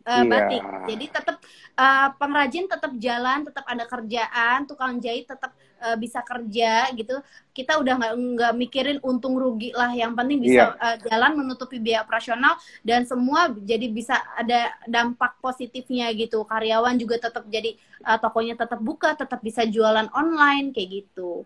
uh, 0.06 0.22
yeah. 0.22 0.24
batik. 0.24 0.64
Jadi 0.86 1.06
tetap 1.10 1.38
uh, 1.76 2.08
pengrajin 2.16 2.66
tetap 2.70 2.92
jalan, 3.02 3.40
tetap 3.44 3.66
ada 3.66 3.84
kerjaan, 3.90 4.58
tukang 4.70 5.02
jahit 5.02 5.26
tetap 5.26 5.52
uh, 5.82 5.98
bisa 5.98 6.22
kerja 6.22 6.94
gitu. 6.94 7.16
Kita 7.52 7.82
udah 7.82 7.94
nggak 7.98 8.14
nggak 8.38 8.54
mikirin 8.56 9.00
untung 9.02 9.36
rugi 9.36 9.74
lah. 9.74 9.92
Yang 9.92 10.14
penting 10.14 10.40
bisa 10.40 10.78
yeah. 10.78 10.84
uh, 10.84 10.96
jalan 11.10 11.32
menutupi 11.42 11.82
biaya 11.82 12.06
operasional 12.06 12.56
dan 12.86 13.04
semua 13.10 13.52
jadi 13.52 13.90
bisa 13.90 14.16
ada 14.38 14.78
dampak 14.86 15.42
positifnya 15.42 16.14
gitu. 16.14 16.46
Karyawan 16.46 16.96
juga 17.02 17.18
tetap 17.18 17.44
jadi 17.50 17.74
uh, 18.06 18.22
tokonya 18.22 18.56
tetap 18.56 18.80
buka, 18.80 19.18
tetap 19.18 19.42
bisa 19.42 19.66
jualan 19.66 20.08
online 20.14 20.72
kayak 20.72 21.04
gitu 21.04 21.44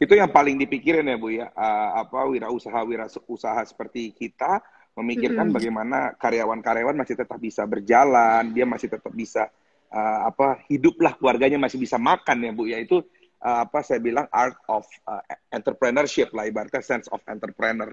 itu 0.00 0.12
yang 0.16 0.30
paling 0.30 0.56
dipikirin 0.60 1.04
ya 1.04 1.16
Bu 1.18 1.28
ya, 1.32 1.50
uh, 1.52 2.04
apa 2.04 2.28
wirausaha 2.28 2.80
wirausaha 2.84 3.62
seperti 3.66 4.12
kita 4.12 4.62
memikirkan 4.92 5.48
mm 5.48 5.50
-hmm. 5.50 5.56
bagaimana 5.56 5.98
karyawan-karyawan 6.20 6.96
masih 6.96 7.16
tetap 7.16 7.40
bisa 7.40 7.64
berjalan, 7.64 8.52
dia 8.52 8.68
masih 8.68 8.92
tetap 8.92 9.12
bisa 9.12 9.48
uh, 9.92 10.28
apa 10.28 10.60
hiduplah 10.68 11.16
keluarganya 11.16 11.56
masih 11.60 11.80
bisa 11.80 11.96
makan 11.96 12.44
ya 12.44 12.52
Bu 12.52 12.64
ya 12.68 12.78
itu 12.80 13.00
uh, 13.40 13.58
apa 13.64 13.80
saya 13.84 14.00
bilang 14.00 14.28
art 14.28 14.56
of 14.68 14.84
uh, 15.08 15.22
entrepreneurship 15.52 16.32
lah 16.36 16.48
ibaratnya 16.48 16.84
sense 16.84 17.08
of 17.08 17.20
entrepreneur 17.28 17.92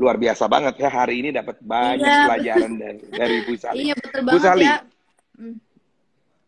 luar 0.00 0.16
biasa 0.16 0.48
banget 0.48 0.80
ya 0.80 0.88
hari 0.88 1.20
ini 1.20 1.30
dapat 1.36 1.60
banyak 1.60 2.00
iya, 2.00 2.24
pelajaran 2.24 2.72
dari 2.80 3.00
dari 3.12 3.36
Bu 3.44 3.54
Sali. 3.60 3.76
Iya 3.76 3.94
betul 4.00 4.20
banget 4.24 4.32
Bu 4.32 4.38
Sali, 4.40 4.64
ya. 4.64 4.78
Mm. 5.36 5.56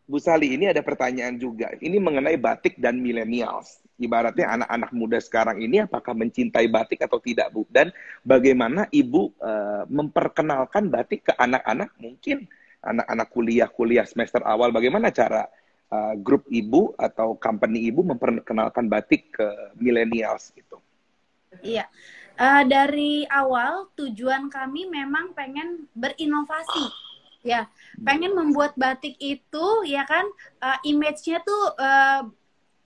Bu 0.04 0.18
Sali 0.20 0.46
ini 0.57 0.64
ada 0.72 0.80
pertanyaan 0.80 1.37
juga. 1.37 1.68
Ini 1.76 2.00
mengenai 2.00 2.40
batik 2.40 2.80
dan 2.80 3.04
millennials 3.04 3.83
ibaratnya 3.98 4.59
anak-anak 4.59 4.90
muda 4.90 5.18
sekarang 5.22 5.62
ini 5.62 5.87
apakah 5.87 6.12
mencintai 6.16 6.66
batik 6.66 7.07
atau 7.07 7.22
tidak 7.22 7.50
Bu? 7.54 7.66
Dan 7.70 7.94
bagaimana 8.26 8.90
Ibu 8.90 9.22
uh, 9.38 9.85
memperkenalkan 9.87 10.90
batik 10.90 11.30
ke 11.30 11.33
anak-anak 11.38 11.94
mungkin 12.02 12.46
anak-anak 12.83 13.28
kuliah-kuliah 13.30 14.07
semester 14.07 14.42
awal? 14.42 14.74
Bagaimana 14.74 15.14
cara 15.14 15.46
uh, 15.94 16.14
grup 16.18 16.46
Ibu 16.50 16.98
atau 16.98 17.38
company 17.38 17.87
Ibu 17.90 18.02
memperkenalkan 18.14 18.90
batik 18.90 19.38
ke 19.38 19.46
millennials 19.78 20.50
itu? 20.59 20.78
Iya. 21.62 21.87
Uh, 22.35 22.66
dari 22.66 23.22
awal 23.30 23.94
tujuan 23.94 24.50
kami 24.50 24.90
memang 24.90 25.38
pengen 25.38 25.87
berinovasi. 25.94 26.90
Ya 27.44 27.68
pengen 28.00 28.33
membuat 28.33 28.72
batik 28.72 29.20
itu 29.20 29.66
ya 29.85 30.09
kan 30.09 30.24
uh, 30.64 30.80
image-nya 30.80 31.44
tuh 31.44 31.76
uh, 31.76 32.24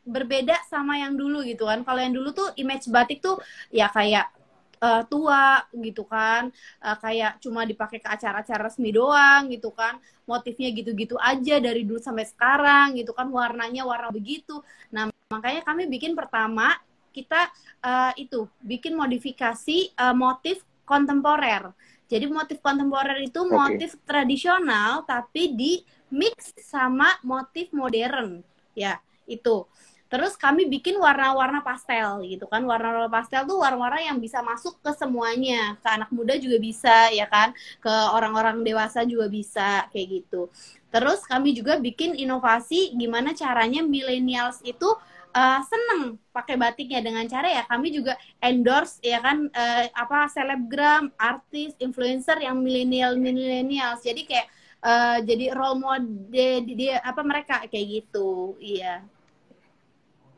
berbeda 0.08 0.56
sama 0.66 0.96
yang 0.96 1.14
dulu 1.14 1.44
gitu 1.44 1.68
kan. 1.68 1.84
Kalau 1.84 2.00
yang 2.00 2.16
dulu 2.16 2.32
tuh 2.32 2.48
image 2.56 2.88
batik 2.88 3.20
tuh 3.20 3.36
ya 3.68 3.92
kayak 3.92 4.32
uh, 4.80 5.04
tua 5.04 5.62
gitu 5.76 6.08
kan, 6.08 6.48
uh, 6.80 6.96
kayak 6.96 7.36
cuma 7.44 7.68
dipakai 7.68 8.00
ke 8.00 8.08
acara-acara 8.08 8.72
resmi 8.72 8.90
doang 8.90 9.52
gitu 9.52 9.68
kan, 9.76 10.00
motifnya 10.24 10.72
gitu-gitu 10.72 11.20
aja 11.20 11.60
dari 11.60 11.84
dulu 11.84 12.00
sampai 12.00 12.24
sekarang 12.24 12.96
gitu 12.96 13.12
kan, 13.12 13.28
warnanya 13.28 13.84
warna 13.84 14.08
begitu. 14.08 14.64
Nah 14.90 15.12
makanya 15.28 15.60
kami 15.60 15.84
bikin 15.86 16.16
pertama 16.16 16.72
kita 17.12 17.52
uh, 17.84 18.12
itu 18.16 18.48
bikin 18.64 18.96
modifikasi 18.96 19.92
uh, 20.00 20.16
motif 20.16 20.64
kontemporer. 20.88 21.68
Jadi 22.08 22.24
motif 22.24 22.64
kontemporer 22.64 23.20
itu 23.20 23.44
motif 23.44 23.92
okay. 23.92 24.04
tradisional 24.08 25.04
tapi 25.04 25.52
di 25.52 25.84
mix 26.08 26.56
sama 26.56 27.20
motif 27.20 27.68
modern. 27.76 28.40
Ya, 28.72 28.96
itu. 29.28 29.68
Terus 30.08 30.40
kami 30.40 30.64
bikin 30.72 30.96
warna-warna 30.96 31.60
pastel 31.60 32.24
gitu 32.24 32.48
kan. 32.48 32.64
Warna-warna 32.64 33.12
pastel 33.12 33.44
tuh 33.44 33.60
warna-warna 33.60 34.00
yang 34.00 34.16
bisa 34.16 34.40
masuk 34.40 34.80
ke 34.80 34.90
semuanya. 34.96 35.76
Ke 35.84 36.00
anak 36.00 36.08
muda 36.08 36.34
juga 36.40 36.56
bisa 36.56 37.12
ya 37.12 37.28
kan. 37.28 37.52
Ke 37.84 37.92
orang-orang 38.16 38.64
dewasa 38.64 39.04
juga 39.04 39.28
bisa 39.28 39.84
kayak 39.92 40.08
gitu. 40.24 40.48
Terus 40.88 41.20
kami 41.28 41.52
juga 41.52 41.76
bikin 41.76 42.16
inovasi 42.16 42.96
gimana 42.96 43.36
caranya 43.36 43.84
millennials 43.84 44.64
itu 44.64 44.88
uh, 45.36 45.60
seneng 45.68 46.16
pakai 46.32 46.56
batiknya 46.56 47.04
dengan 47.04 47.28
cara 47.28 47.48
ya 47.50 47.62
kami 47.68 47.92
juga 47.92 48.16
endorse 48.40 48.96
ya 49.04 49.20
kan 49.20 49.52
uh, 49.52 49.84
apa 49.92 50.32
selebgram, 50.32 51.12
artis, 51.20 51.76
influencer 51.76 52.40
yang 52.40 52.56
milenial 52.64 53.20
millennials. 53.20 54.00
Jadi 54.00 54.24
kayak 54.24 54.48
uh, 54.80 55.18
jadi 55.20 55.52
role 55.52 55.78
model 55.80 56.54
dia 56.64 57.04
apa 57.04 57.20
mereka 57.20 57.68
kayak 57.68 57.86
gitu. 58.04 58.56
Iya. 58.56 59.17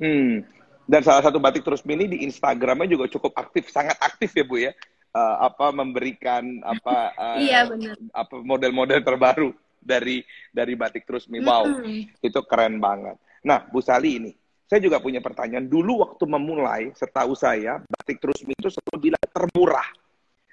Hmm. 0.01 0.43
Dan 0.91 1.07
salah 1.07 1.23
satu 1.23 1.39
batik 1.39 1.63
terus 1.63 1.87
mini 1.87 2.11
di 2.11 2.27
Instagramnya 2.27 2.91
juga 2.91 3.07
cukup 3.07 3.37
aktif, 3.39 3.71
sangat 3.71 3.95
aktif 4.03 4.35
ya 4.35 4.43
bu 4.43 4.59
ya. 4.59 4.73
Uh, 5.11 5.51
apa 5.51 5.75
memberikan 5.75 6.63
apa 6.63 7.15
uh, 7.19 7.39
iya, 7.47 7.67
benar. 7.67 7.99
apa 8.15 8.43
model-model 8.43 9.03
terbaru 9.03 9.51
dari 9.79 10.27
dari 10.51 10.75
batik 10.75 11.07
terus 11.07 11.31
mini. 11.31 11.47
Wow, 11.47 11.67
mm-hmm. 11.67 12.27
itu 12.27 12.41
keren 12.47 12.83
banget. 12.83 13.19
Nah, 13.47 13.67
Bu 13.71 13.79
Sali 13.83 14.19
ini, 14.19 14.33
saya 14.67 14.83
juga 14.83 14.99
punya 14.99 15.23
pertanyaan. 15.23 15.67
Dulu 15.67 16.03
waktu 16.07 16.25
memulai, 16.27 16.91
setahu 16.95 17.39
saya 17.39 17.83
batik 17.87 18.19
terus 18.19 18.43
mini 18.43 18.59
itu 18.59 18.71
selalu 18.71 19.11
bilang 19.11 19.27
termurah, 19.31 19.89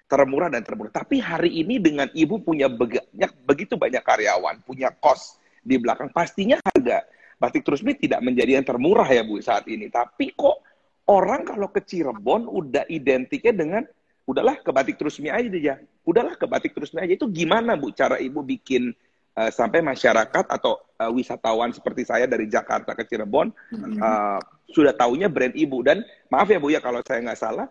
termurah 0.05 0.49
dan 0.53 0.61
termurah. 0.61 0.93
Tapi 0.93 1.17
hari 1.17 1.61
ini 1.65 1.81
dengan 1.81 2.09
ibu 2.13 2.41
punya 2.41 2.69
banyak 2.69 3.31
begitu 3.45 3.73
banyak 3.77 4.01
karyawan, 4.01 4.61
punya 4.65 4.93
kos 4.93 5.37
di 5.61 5.77
belakang, 5.81 6.13
pastinya 6.13 6.57
harga 6.61 7.03
batik 7.37 7.61
terus 7.61 7.85
terusmi 7.85 7.97
tidak 7.97 8.19
menjadi 8.25 8.57
yang 8.57 8.65
termurah 8.65 9.07
ya 9.07 9.21
Bu 9.21 9.37
saat 9.39 9.69
ini. 9.69 9.87
Tapi 9.93 10.33
kok 10.33 10.65
orang 11.09 11.45
kalau 11.45 11.69
ke 11.69 11.85
Cirebon 11.85 12.49
udah 12.49 12.89
identiknya 12.89 13.53
dengan 13.53 13.83
udahlah 14.27 14.59
ke 14.59 14.73
batik 14.73 14.97
terus 14.97 15.21
terusmi 15.21 15.29
aja 15.29 15.49
ya. 15.53 15.75
Udahlah 16.03 16.35
ke 16.35 16.45
batik 16.49 16.73
terus 16.73 16.91
terusmi 16.91 17.05
aja. 17.05 17.13
Itu 17.13 17.29
gimana 17.29 17.77
Bu 17.77 17.93
cara 17.93 18.17
Ibu 18.17 18.41
bikin 18.41 18.89
uh, 19.37 19.51
sampai 19.53 19.85
masyarakat 19.85 20.45
atau 20.49 20.81
uh, 20.97 21.11
wisatawan 21.13 21.69
seperti 21.71 22.09
saya 22.09 22.25
dari 22.25 22.49
Jakarta 22.49 22.97
ke 22.97 23.05
Cirebon 23.05 23.53
uh, 24.01 24.41
sudah 24.73 24.97
taunya 24.97 25.29
brand 25.29 25.53
Ibu 25.53 25.77
dan 25.85 26.01
maaf 26.33 26.49
ya 26.49 26.57
Bu 26.57 26.73
ya 26.73 26.81
kalau 26.81 27.05
saya 27.05 27.21
nggak 27.21 27.39
salah 27.39 27.69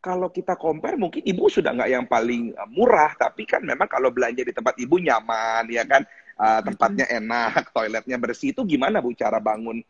kalau 0.00 0.32
kita 0.32 0.56
compare 0.56 0.96
mungkin 0.96 1.20
ibu 1.28 1.44
sudah 1.52 1.76
nggak 1.76 1.90
yang 1.92 2.04
paling 2.08 2.56
murah, 2.72 3.12
tapi 3.20 3.44
kan 3.44 3.60
memang 3.60 3.84
kalau 3.84 4.08
belanja 4.08 4.40
di 4.40 4.48
tempat 4.48 4.72
ibu 4.80 4.96
nyaman, 4.96 5.68
ya 5.68 5.84
kan 5.84 6.08
uh, 6.40 6.60
tempatnya 6.64 7.06
enak, 7.12 7.68
toiletnya 7.76 8.16
bersih 8.16 8.56
itu 8.56 8.64
gimana 8.64 9.04
Bu 9.04 9.12
cara 9.12 9.36
bangun 9.36 9.84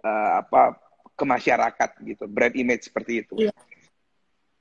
uh, 0.00 0.30
apa 0.40 0.80
ke 1.12 1.24
masyarakat 1.28 1.90
gitu, 2.08 2.24
brand 2.24 2.56
image 2.56 2.88
seperti 2.88 3.20
itu? 3.20 3.36
Iya. 3.36 3.52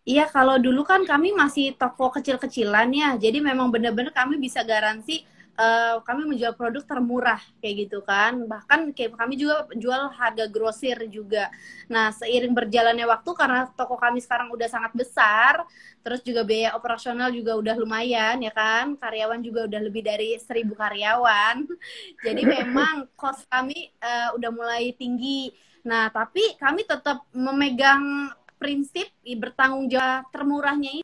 Iya, 0.10 0.26
kalau 0.26 0.58
dulu 0.58 0.82
kan 0.82 1.06
kami 1.06 1.38
masih 1.38 1.78
toko 1.78 2.10
kecil-kecilan 2.10 2.90
ya, 2.90 3.14
jadi 3.14 3.46
memang 3.46 3.70
benar-benar 3.70 4.10
kami 4.10 4.42
bisa 4.42 4.66
garansi 4.66 5.22
uh, 5.60 6.00
kami 6.08 6.24
menjual 6.24 6.56
produk 6.56 6.84
termurah 6.88 7.42
kayak 7.60 7.88
gitu 7.88 8.00
kan. 8.02 8.48
Bahkan 8.48 8.96
kayak 8.96 9.20
kami 9.20 9.36
juga 9.36 9.68
jual 9.76 10.08
harga 10.16 10.48
grosir 10.48 10.96
juga. 11.12 11.52
Nah 11.92 12.16
seiring 12.16 12.56
berjalannya 12.56 13.04
waktu 13.04 13.32
karena 13.36 13.68
toko 13.76 14.00
kami 14.00 14.24
sekarang 14.24 14.48
udah 14.56 14.68
sangat 14.72 14.96
besar 14.96 15.68
terus 16.00 16.24
juga 16.24 16.48
biaya 16.48 16.80
operasional 16.80 17.30
juga 17.36 17.60
udah 17.60 17.76
lumayan 17.76 18.40
ya 18.40 18.54
kan? 18.56 18.96
Karyawan 18.96 19.44
juga 19.44 19.68
udah 19.68 19.82
lebih 19.84 20.02
dari 20.08 20.40
seribu 20.40 20.80
karyawan. 20.80 21.68
Jadi 22.26 22.42
memang 22.48 23.12
kos 23.20 23.44
kami 23.52 23.92
uh, 24.00 24.32
udah 24.40 24.52
mulai 24.56 24.96
tinggi. 24.96 25.52
Nah 25.84 26.08
tapi 26.08 26.56
kami 26.56 26.88
tetap 26.88 27.28
memegang 27.36 28.32
prinsip 28.60 29.08
bertanggung 29.24 29.88
jawab 29.88 30.28
termurahnya 30.36 31.00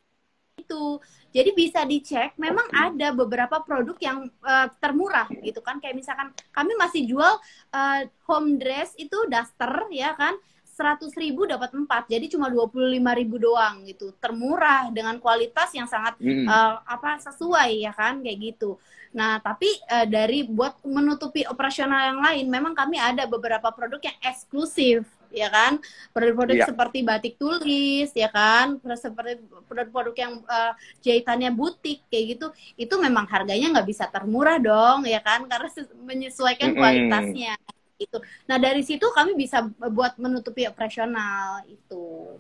itu 0.66 0.98
jadi 1.30 1.52
bisa 1.54 1.86
dicek, 1.86 2.34
memang 2.42 2.66
ada 2.74 3.14
beberapa 3.14 3.62
produk 3.62 3.94
yang 4.02 4.26
uh, 4.42 4.68
termurah 4.82 5.30
gitu 5.46 5.62
kan. 5.62 5.78
Kayak 5.78 6.02
misalkan 6.02 6.34
kami 6.50 6.74
masih 6.80 7.06
jual 7.06 7.38
uh, 7.76 8.02
home 8.26 8.58
dress 8.58 8.98
itu 8.98 9.16
daster 9.30 9.86
ya 9.94 10.18
kan. 10.18 10.34
seratus 10.76 11.16
ribu 11.16 11.48
dapat 11.48 11.72
empat 11.72 12.12
jadi 12.12 12.28
cuma 12.28 12.52
dua 12.52 12.68
puluh 12.68 12.92
lima 12.92 13.16
ribu 13.16 13.40
doang 13.40 13.88
gitu 13.88 14.12
termurah 14.20 14.92
dengan 14.92 15.16
kualitas 15.24 15.72
yang 15.72 15.88
sangat 15.88 16.20
hmm. 16.20 16.44
uh, 16.44 16.84
apa 16.84 17.16
sesuai 17.24 17.80
ya 17.88 17.96
kan 17.96 18.20
kayak 18.20 18.52
gitu 18.52 18.76
nah 19.16 19.40
tapi 19.40 19.72
uh, 19.88 20.04
dari 20.04 20.44
buat 20.44 20.84
menutupi 20.84 21.48
operasional 21.48 22.12
yang 22.12 22.20
lain 22.20 22.46
memang 22.52 22.76
kami 22.76 23.00
ada 23.00 23.24
beberapa 23.24 23.72
produk 23.72 24.04
yang 24.04 24.20
eksklusif 24.20 25.08
ya 25.32 25.50
kan? 25.50 25.82
Produk-produk 26.12 26.58
ya. 26.62 26.68
seperti 26.68 27.06
batik 27.06 27.36
tulis 27.40 28.10
ya 28.12 28.30
kan? 28.30 28.78
Seperti 28.98 29.42
produk-produk 29.70 30.16
yang 30.16 30.34
uh, 30.46 30.74
jahitannya 31.02 31.54
butik 31.54 32.06
kayak 32.10 32.38
gitu 32.38 32.48
itu 32.76 32.96
memang 32.98 33.26
harganya 33.30 33.80
nggak 33.80 33.88
bisa 33.90 34.06
termurah 34.10 34.58
dong 34.60 35.06
ya 35.06 35.22
kan? 35.22 35.46
Karena 35.46 35.70
menyesuaikan 36.04 36.72
mm 36.72 36.76
-hmm. 36.76 36.82
kualitasnya 36.82 37.56
itu 37.96 38.20
nah 38.44 38.60
dari 38.60 38.84
situ 38.84 39.08
kami 39.16 39.40
bisa 39.40 39.72
buat 39.92 40.20
menutupi 40.20 40.68
operasional 40.68 41.64
itu. 41.72 42.36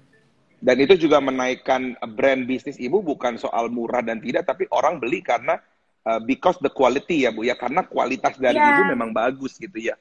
Dan 0.60 0.82
itu 0.82 0.98
juga 0.98 1.22
menaikkan 1.22 1.94
brand 2.16 2.44
bisnis 2.44 2.82
ibu 2.82 3.00
bukan 3.00 3.38
soal 3.38 3.70
murah 3.70 4.02
dan 4.02 4.20
tidak 4.20 4.50
tapi 4.50 4.66
orang 4.74 4.98
beli 4.98 5.22
karena 5.22 5.62
uh, 6.04 6.18
because 6.20 6.58
the 6.60 6.72
quality 6.72 7.24
ya 7.24 7.32
bu 7.32 7.48
ya. 7.48 7.56
Karena 7.56 7.88
kualitas 7.88 8.36
dari 8.36 8.60
ya. 8.60 8.76
ibu 8.76 8.92
memang 8.92 9.16
bagus 9.16 9.56
gitu 9.56 9.80
ya 9.80 9.96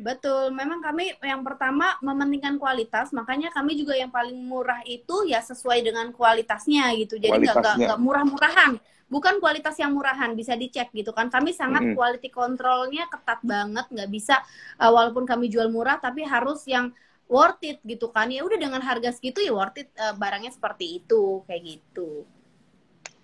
Betul, 0.00 0.48
memang 0.56 0.80
kami 0.80 1.12
yang 1.20 1.44
pertama 1.44 1.92
mementingkan 2.00 2.56
kualitas, 2.56 3.12
makanya 3.12 3.52
kami 3.52 3.76
juga 3.76 3.92
yang 3.92 4.08
paling 4.08 4.34
murah 4.48 4.80
itu 4.88 5.28
ya 5.28 5.44
sesuai 5.44 5.84
dengan 5.84 6.08
kualitasnya 6.16 6.88
gitu. 6.96 7.20
Jadi 7.20 7.44
nggak 7.44 7.84
nggak 7.84 8.00
murah-murahan, 8.00 8.80
bukan 9.12 9.36
kualitas 9.44 9.76
yang 9.76 9.92
murahan 9.92 10.32
bisa 10.32 10.56
dicek 10.56 10.88
gitu 10.96 11.12
kan. 11.12 11.28
Kami 11.28 11.52
sangat 11.52 11.84
-hmm. 11.84 11.94
quality 12.00 12.32
controlnya 12.32 13.12
ketat 13.12 13.44
banget, 13.44 13.86
nggak 13.92 14.08
bisa 14.08 14.40
uh, 14.80 14.88
walaupun 14.88 15.28
kami 15.28 15.52
jual 15.52 15.68
murah 15.68 16.00
tapi 16.00 16.24
harus 16.24 16.64
yang 16.64 16.96
worth 17.28 17.60
it 17.60 17.84
gitu 17.84 18.08
kan. 18.08 18.32
Ya 18.32 18.40
udah 18.40 18.56
dengan 18.56 18.80
harga 18.80 19.12
segitu 19.12 19.44
ya 19.44 19.52
worth 19.52 19.84
it 19.84 19.92
uh, 20.00 20.16
barangnya 20.16 20.56
seperti 20.56 21.04
itu 21.04 21.44
kayak 21.44 21.76
gitu. 21.76 22.24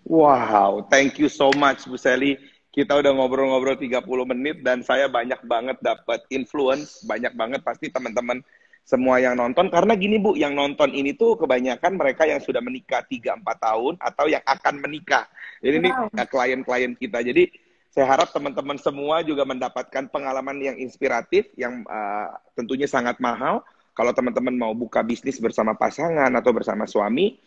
Wow, 0.06 0.86
thank 0.86 1.18
you 1.18 1.26
so 1.26 1.50
much 1.56 1.88
Bu 1.88 1.98
Sally 1.98 2.38
kita 2.76 2.92
udah 2.92 3.08
ngobrol-ngobrol 3.16 3.80
30 3.80 4.04
menit 4.36 4.60
dan 4.60 4.84
saya 4.84 5.08
banyak 5.08 5.40
banget 5.48 5.80
dapat 5.80 6.20
influence, 6.28 7.00
banyak 7.08 7.32
banget 7.32 7.64
pasti 7.64 7.88
teman-teman 7.88 8.44
semua 8.84 9.16
yang 9.18 9.34
nonton 9.34 9.72
karena 9.72 9.96
gini 9.96 10.20
Bu, 10.20 10.36
yang 10.36 10.52
nonton 10.52 10.92
ini 10.92 11.16
tuh 11.16 11.40
kebanyakan 11.40 11.96
mereka 11.96 12.28
yang 12.28 12.38
sudah 12.38 12.60
menikah 12.60 13.00
3 13.02 13.40
4 13.40 13.42
tahun 13.42 13.94
atau 13.96 14.28
yang 14.28 14.44
akan 14.44 14.74
menikah. 14.78 15.24
Jadi 15.64 15.88
wow. 15.88 16.12
ini 16.12 16.24
klien-klien 16.28 16.92
kita. 16.94 17.24
Jadi 17.24 17.48
saya 17.96 18.12
harap 18.12 18.28
teman-teman 18.36 18.76
semua 18.76 19.24
juga 19.24 19.48
mendapatkan 19.48 20.12
pengalaman 20.12 20.60
yang 20.60 20.76
inspiratif 20.76 21.48
yang 21.56 21.80
uh, 21.88 22.28
tentunya 22.52 22.84
sangat 22.84 23.16
mahal. 23.24 23.64
Kalau 23.96 24.12
teman-teman 24.12 24.52
mau 24.52 24.76
buka 24.76 25.00
bisnis 25.00 25.40
bersama 25.40 25.72
pasangan 25.72 26.28
atau 26.28 26.52
bersama 26.52 26.84
suami, 26.84 27.40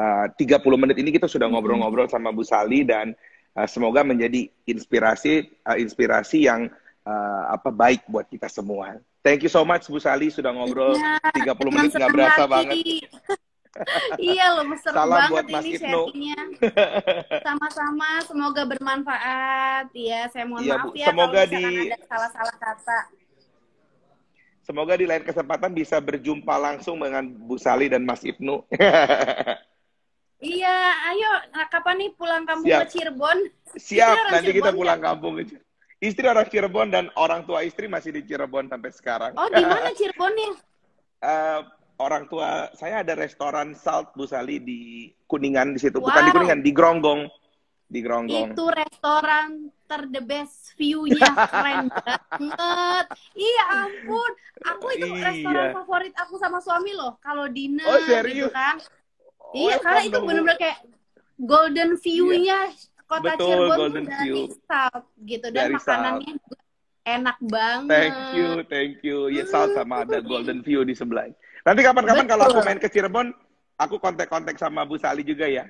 uh, 0.00 0.24
30 0.32 0.56
menit 0.80 0.96
ini 0.96 1.12
kita 1.12 1.28
sudah 1.28 1.52
ngobrol-ngobrol 1.52 2.08
sama 2.08 2.32
Bu 2.32 2.40
Sali 2.40 2.88
dan 2.88 3.12
uh, 3.56 3.68
semoga 3.68 4.04
menjadi 4.06 4.50
inspirasi 4.66 5.50
uh, 5.66 5.78
inspirasi 5.78 6.46
yang 6.46 6.70
uh, 7.06 7.42
apa 7.50 7.70
baik 7.72 8.06
buat 8.06 8.26
kita 8.28 8.46
semua. 8.50 8.98
Thank 9.20 9.44
you 9.44 9.52
so 9.52 9.66
much 9.68 9.84
Bu 9.88 10.00
Sali 10.00 10.32
sudah 10.32 10.48
ngobrol 10.54 10.96
ya, 10.96 11.20
30 11.36 11.74
menit 11.76 11.92
nggak 11.92 12.12
berasa 12.12 12.42
hati. 12.44 12.52
banget. 12.52 12.76
iya 14.18 14.58
loh, 14.58 14.66
seru 14.80 14.96
Salam 14.96 15.14
banget 15.14 15.30
buat 15.30 15.46
Mas 15.46 15.64
ini 15.64 15.78
sharingnya. 15.78 16.40
Sama-sama, 17.46 18.08
semoga 18.26 18.62
bermanfaat. 18.66 19.86
Ya, 19.94 20.26
saya 20.32 20.44
mohon 20.48 20.66
ya, 20.66 20.74
maaf 20.80 20.90
Bu. 20.90 20.98
ya 20.98 21.06
semoga 21.12 21.40
kalau 21.46 21.52
di... 21.54 21.64
ada 21.86 21.98
salah-salah 22.08 22.56
kata. 22.58 23.00
Semoga 24.60 24.94
di 24.94 25.06
lain 25.08 25.24
kesempatan 25.24 25.70
bisa 25.74 25.96
berjumpa 25.98 26.54
langsung 26.58 27.00
dengan 27.00 27.26
Bu 27.26 27.56
Sali 27.58 27.86
dan 27.90 28.02
Mas 28.02 28.22
Ibnu. 28.22 28.62
Iya, 30.40 30.76
ayo 31.12 31.30
nah, 31.52 31.68
kapan 31.68 32.00
nih 32.00 32.10
pulang 32.16 32.48
kampung 32.48 32.72
Siap. 32.72 32.88
ke 32.88 32.96
Cirebon? 32.96 33.38
Siap, 33.76 34.16
nanti 34.32 34.48
Cirebon 34.48 34.58
kita 34.64 34.70
pulang 34.72 34.98
ya? 34.98 35.04
kampung 35.12 35.32
ke 35.36 35.42
Cirebon. 35.52 35.68
Istri 36.00 36.26
orang 36.32 36.46
Cirebon 36.48 36.88
dan 36.88 37.04
orang 37.20 37.44
tua 37.44 37.60
istri 37.60 37.84
masih 37.84 38.16
di 38.16 38.24
Cirebon 38.24 38.72
sampai 38.72 38.88
sekarang. 38.88 39.32
Oh, 39.36 39.52
di 39.52 39.60
mana 39.60 39.92
Cirebonnya? 39.92 40.56
uh, 41.20 41.60
orang 42.06 42.24
tua 42.32 42.72
saya 42.72 43.04
ada 43.04 43.12
restoran 43.12 43.76
Salt 43.76 44.16
Bu 44.16 44.24
Sali 44.24 44.64
di 44.64 45.12
Kuningan 45.28 45.76
di 45.76 45.80
situ, 45.84 46.00
wow. 46.00 46.08
bukan 46.08 46.22
di 46.24 46.32
Kuningan, 46.32 46.60
di 46.64 46.72
Gronggong. 46.72 47.22
Di 47.90 48.00
Gronggong. 48.00 48.56
Itu 48.56 48.64
restoran 48.72 49.68
ter 49.84 50.08
the 50.08 50.24
best 50.24 50.72
view-nya 50.80 51.20
keren 51.52 51.92
banget. 51.92 53.06
Iya 53.36 53.64
ampun, 53.84 54.30
aku 54.62 54.86
itu 54.96 55.06
iya. 55.20 55.36
restoran 55.36 55.66
favorit 55.76 56.14
aku 56.16 56.40
sama 56.40 56.64
suami 56.64 56.96
loh. 56.96 57.20
Kalau 57.20 57.44
dinner 57.52 57.84
oh, 57.84 58.00
serius? 58.08 58.48
gitu 58.48 58.56
kan 58.56 58.80
iya, 59.54 59.76
karena 59.82 60.00
itu 60.06 60.18
benar-benar 60.22 60.58
kayak 60.58 60.78
golden 61.40 61.90
view-nya 61.98 62.58
kota 63.10 63.34
Betul, 63.34 63.46
Cirebon 63.48 63.78
golden 63.78 64.04
dari 64.06 64.22
view. 64.22 64.36
South 64.70 65.06
gitu 65.26 65.46
dan 65.50 65.62
Dari 65.66 65.74
makanannya 65.74 66.32
juga 66.38 66.58
enak 67.00 67.38
banget. 67.42 67.90
Thank 67.90 68.18
you, 68.38 68.48
thank 68.70 68.94
you. 69.02 69.18
Ya, 69.32 69.44
South 69.50 69.74
sama 69.74 70.06
ada 70.06 70.22
Golden 70.22 70.62
View 70.62 70.86
di 70.86 70.94
sebelah. 70.94 71.26
Nanti 71.66 71.80
kapan-kapan 71.82 72.26
kalau 72.30 72.44
aku 72.46 72.60
main 72.62 72.78
ke 72.78 72.86
Cirebon, 72.86 73.34
aku 73.74 73.98
kontak-kontak 73.98 74.54
sama 74.60 74.86
Bu 74.86 74.94
Sali 75.00 75.26
juga 75.26 75.48
ya. 75.50 75.66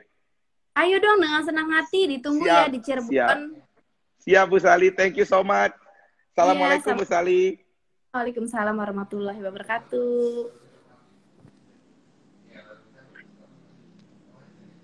Ayo 0.77 1.01
dong 1.03 1.19
dengan 1.19 1.43
senang 1.43 1.69
hati 1.73 2.07
ditunggu 2.07 2.45
Siap, 2.47 2.61
ya 2.61 2.69
di 2.69 2.79
Cirebon. 2.85 3.11
siap. 3.11 3.37
Siap 4.21 4.47
Bu 4.53 4.59
Sali, 4.61 4.89
thank 4.93 5.17
you 5.17 5.25
so 5.25 5.41
much. 5.41 5.73
Assalamualaikum 6.37 6.93
Iya, 6.93 6.99
Bu 7.01 7.05
Sali. 7.09 7.43
Waalaikumsalam 8.11 8.75
warahmatullahi 8.75 9.41
wabarakatuh. 9.41 10.60